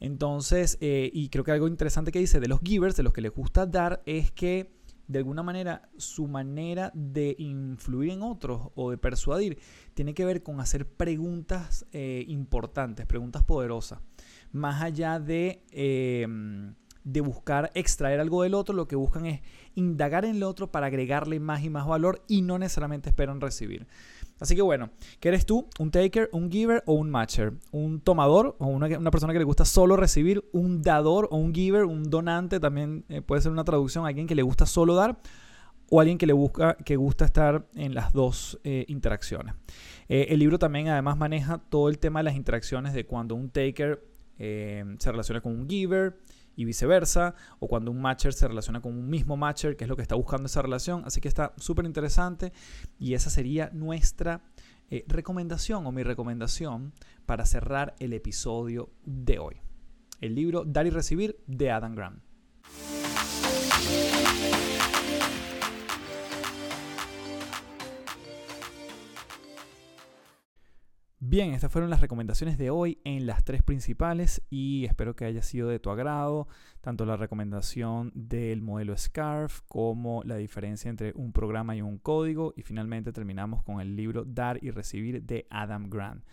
Entonces, 0.00 0.78
y 0.80 1.28
creo 1.28 1.44
que 1.44 1.52
algo 1.52 1.68
interesante 1.68 2.10
que 2.10 2.18
dice 2.18 2.40
de 2.40 2.48
los 2.48 2.58
givers, 2.60 2.96
de 2.96 3.04
los 3.04 3.12
que 3.12 3.20
les 3.20 3.30
gusta 3.30 3.64
dar, 3.64 4.02
es 4.04 4.32
que 4.32 4.72
de 5.12 5.18
alguna 5.18 5.42
manera 5.42 5.88
su 5.98 6.26
manera 6.26 6.90
de 6.94 7.36
influir 7.38 8.12
en 8.12 8.22
otros 8.22 8.70
o 8.74 8.90
de 8.90 8.98
persuadir 8.98 9.58
tiene 9.94 10.14
que 10.14 10.24
ver 10.24 10.42
con 10.42 10.60
hacer 10.60 10.88
preguntas 10.88 11.86
eh, 11.92 12.24
importantes, 12.28 13.06
preguntas 13.06 13.44
poderosas. 13.44 14.00
Más 14.52 14.82
allá 14.82 15.20
de, 15.20 15.62
em, 15.70 16.74
de 17.04 17.20
buscar 17.20 17.70
extraer 17.74 18.20
algo 18.20 18.42
del 18.42 18.54
otro, 18.54 18.74
lo 18.74 18.88
que 18.88 18.96
buscan 18.96 19.26
es 19.26 19.40
indagar 19.74 20.24
en 20.24 20.36
el 20.36 20.42
otro 20.42 20.72
para 20.72 20.86
agregarle 20.86 21.40
más 21.40 21.62
y 21.62 21.70
más 21.70 21.86
valor 21.86 22.22
y 22.26 22.42
no 22.42 22.58
necesariamente 22.58 23.10
esperan 23.10 23.40
recibir. 23.40 23.86
Así 24.42 24.56
que 24.56 24.62
bueno, 24.62 24.90
¿qué 25.20 25.28
eres 25.28 25.46
tú? 25.46 25.68
¿Un 25.78 25.92
taker, 25.92 26.28
un 26.32 26.50
giver 26.50 26.82
o 26.86 26.94
un 26.94 27.08
matcher? 27.08 27.52
¿Un 27.70 28.00
tomador 28.00 28.56
o 28.58 28.66
una, 28.66 28.88
persona 29.12 29.32
que 29.32 29.38
le 29.38 29.44
gusta 29.44 29.64
solo 29.64 29.96
recibir? 29.96 30.44
¿Un 30.52 30.82
dador 30.82 31.28
o 31.30 31.36
un 31.36 31.54
giver? 31.54 31.84
¿Un 31.84 32.10
donante? 32.10 32.58
También 32.58 33.04
eh, 33.08 33.22
puede 33.22 33.40
ser 33.40 33.52
una 33.52 33.62
traducción. 33.62 34.04
¿Alguien 34.04 34.26
que 34.26 34.34
le 34.34 34.42
gusta 34.42 34.66
solo 34.66 34.96
dar? 34.96 35.20
o 35.94 36.00
alguien 36.00 36.16
que 36.16 36.26
le 36.26 36.32
busca, 36.32 36.74
que 36.86 36.96
gusta 36.96 37.26
estar 37.26 37.66
en 37.74 37.94
las 37.94 38.14
dos 38.14 38.58
eh, 38.64 38.86
interacciones. 38.88 39.54
Eh, 40.08 40.28
el 40.30 40.38
libro 40.38 40.58
también 40.58 40.88
además 40.88 41.18
maneja 41.18 41.58
todo 41.58 41.90
el 41.90 41.98
tema 41.98 42.20
de 42.20 42.24
las 42.24 42.34
interacciones 42.34 42.94
de 42.94 43.04
cuando 43.04 43.34
un 43.34 43.50
taker 43.50 44.02
se 44.38 45.12
relaciona 45.12 45.42
con 45.42 45.52
un 45.52 45.68
giver, 45.68 46.16
y 46.56 46.64
viceversa, 46.64 47.34
o 47.58 47.68
cuando 47.68 47.90
un 47.90 48.00
matcher 48.00 48.32
se 48.32 48.48
relaciona 48.48 48.80
con 48.80 48.92
un 48.92 49.08
mismo 49.08 49.36
matcher, 49.36 49.76
que 49.76 49.84
es 49.84 49.88
lo 49.88 49.96
que 49.96 50.02
está 50.02 50.14
buscando 50.14 50.46
esa 50.46 50.62
relación. 50.62 51.02
Así 51.04 51.20
que 51.20 51.28
está 51.28 51.52
súper 51.56 51.84
interesante 51.84 52.52
y 52.98 53.14
esa 53.14 53.30
sería 53.30 53.70
nuestra 53.72 54.42
eh, 54.90 55.04
recomendación 55.08 55.86
o 55.86 55.92
mi 55.92 56.02
recomendación 56.02 56.92
para 57.26 57.46
cerrar 57.46 57.94
el 57.98 58.12
episodio 58.12 58.90
de 59.04 59.38
hoy. 59.38 59.56
El 60.20 60.34
libro 60.34 60.64
Dar 60.64 60.86
y 60.86 60.90
Recibir 60.90 61.38
de 61.46 61.70
Adam 61.70 61.94
Grant. 61.94 62.22
Bien, 71.24 71.54
estas 71.54 71.70
fueron 71.70 71.88
las 71.88 72.00
recomendaciones 72.00 72.58
de 72.58 72.70
hoy 72.70 72.98
en 73.04 73.26
las 73.26 73.44
tres 73.44 73.62
principales 73.62 74.42
y 74.50 74.86
espero 74.86 75.14
que 75.14 75.24
haya 75.24 75.40
sido 75.40 75.68
de 75.68 75.78
tu 75.78 75.90
agrado, 75.90 76.48
tanto 76.80 77.06
la 77.06 77.16
recomendación 77.16 78.10
del 78.16 78.60
modelo 78.60 78.96
SCARF 78.96 79.60
como 79.68 80.24
la 80.24 80.34
diferencia 80.34 80.88
entre 80.88 81.12
un 81.14 81.32
programa 81.32 81.76
y 81.76 81.80
un 81.80 81.98
código 81.98 82.54
y 82.56 82.62
finalmente 82.62 83.12
terminamos 83.12 83.62
con 83.62 83.80
el 83.80 83.94
libro 83.94 84.24
Dar 84.24 84.58
y 84.64 84.72
Recibir 84.72 85.22
de 85.22 85.46
Adam 85.48 85.88
Grant. 85.88 86.24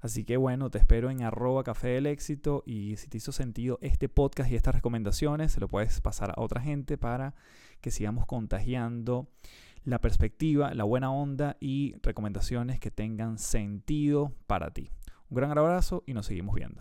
Así 0.00 0.24
que 0.24 0.36
bueno, 0.36 0.70
te 0.70 0.78
espero 0.78 1.08
en 1.08 1.22
arroba 1.22 1.62
café 1.62 1.90
del 1.90 2.06
éxito 2.06 2.64
y 2.66 2.96
si 2.96 3.06
te 3.06 3.18
hizo 3.18 3.30
sentido 3.30 3.78
este 3.80 4.08
podcast 4.08 4.50
y 4.50 4.56
estas 4.56 4.74
recomendaciones, 4.74 5.52
se 5.52 5.60
lo 5.60 5.68
puedes 5.68 6.00
pasar 6.00 6.30
a 6.30 6.42
otra 6.42 6.60
gente 6.60 6.98
para 6.98 7.36
que 7.80 7.92
sigamos 7.92 8.26
contagiando 8.26 9.28
la 9.84 10.00
perspectiva, 10.00 10.74
la 10.74 10.84
buena 10.84 11.12
onda 11.12 11.56
y 11.60 11.94
recomendaciones 12.02 12.80
que 12.80 12.90
tengan 12.90 13.38
sentido 13.38 14.32
para 14.46 14.70
ti. 14.70 14.90
Un 15.28 15.36
gran 15.36 15.56
abrazo 15.56 16.02
y 16.06 16.14
nos 16.14 16.26
seguimos 16.26 16.54
viendo. 16.54 16.80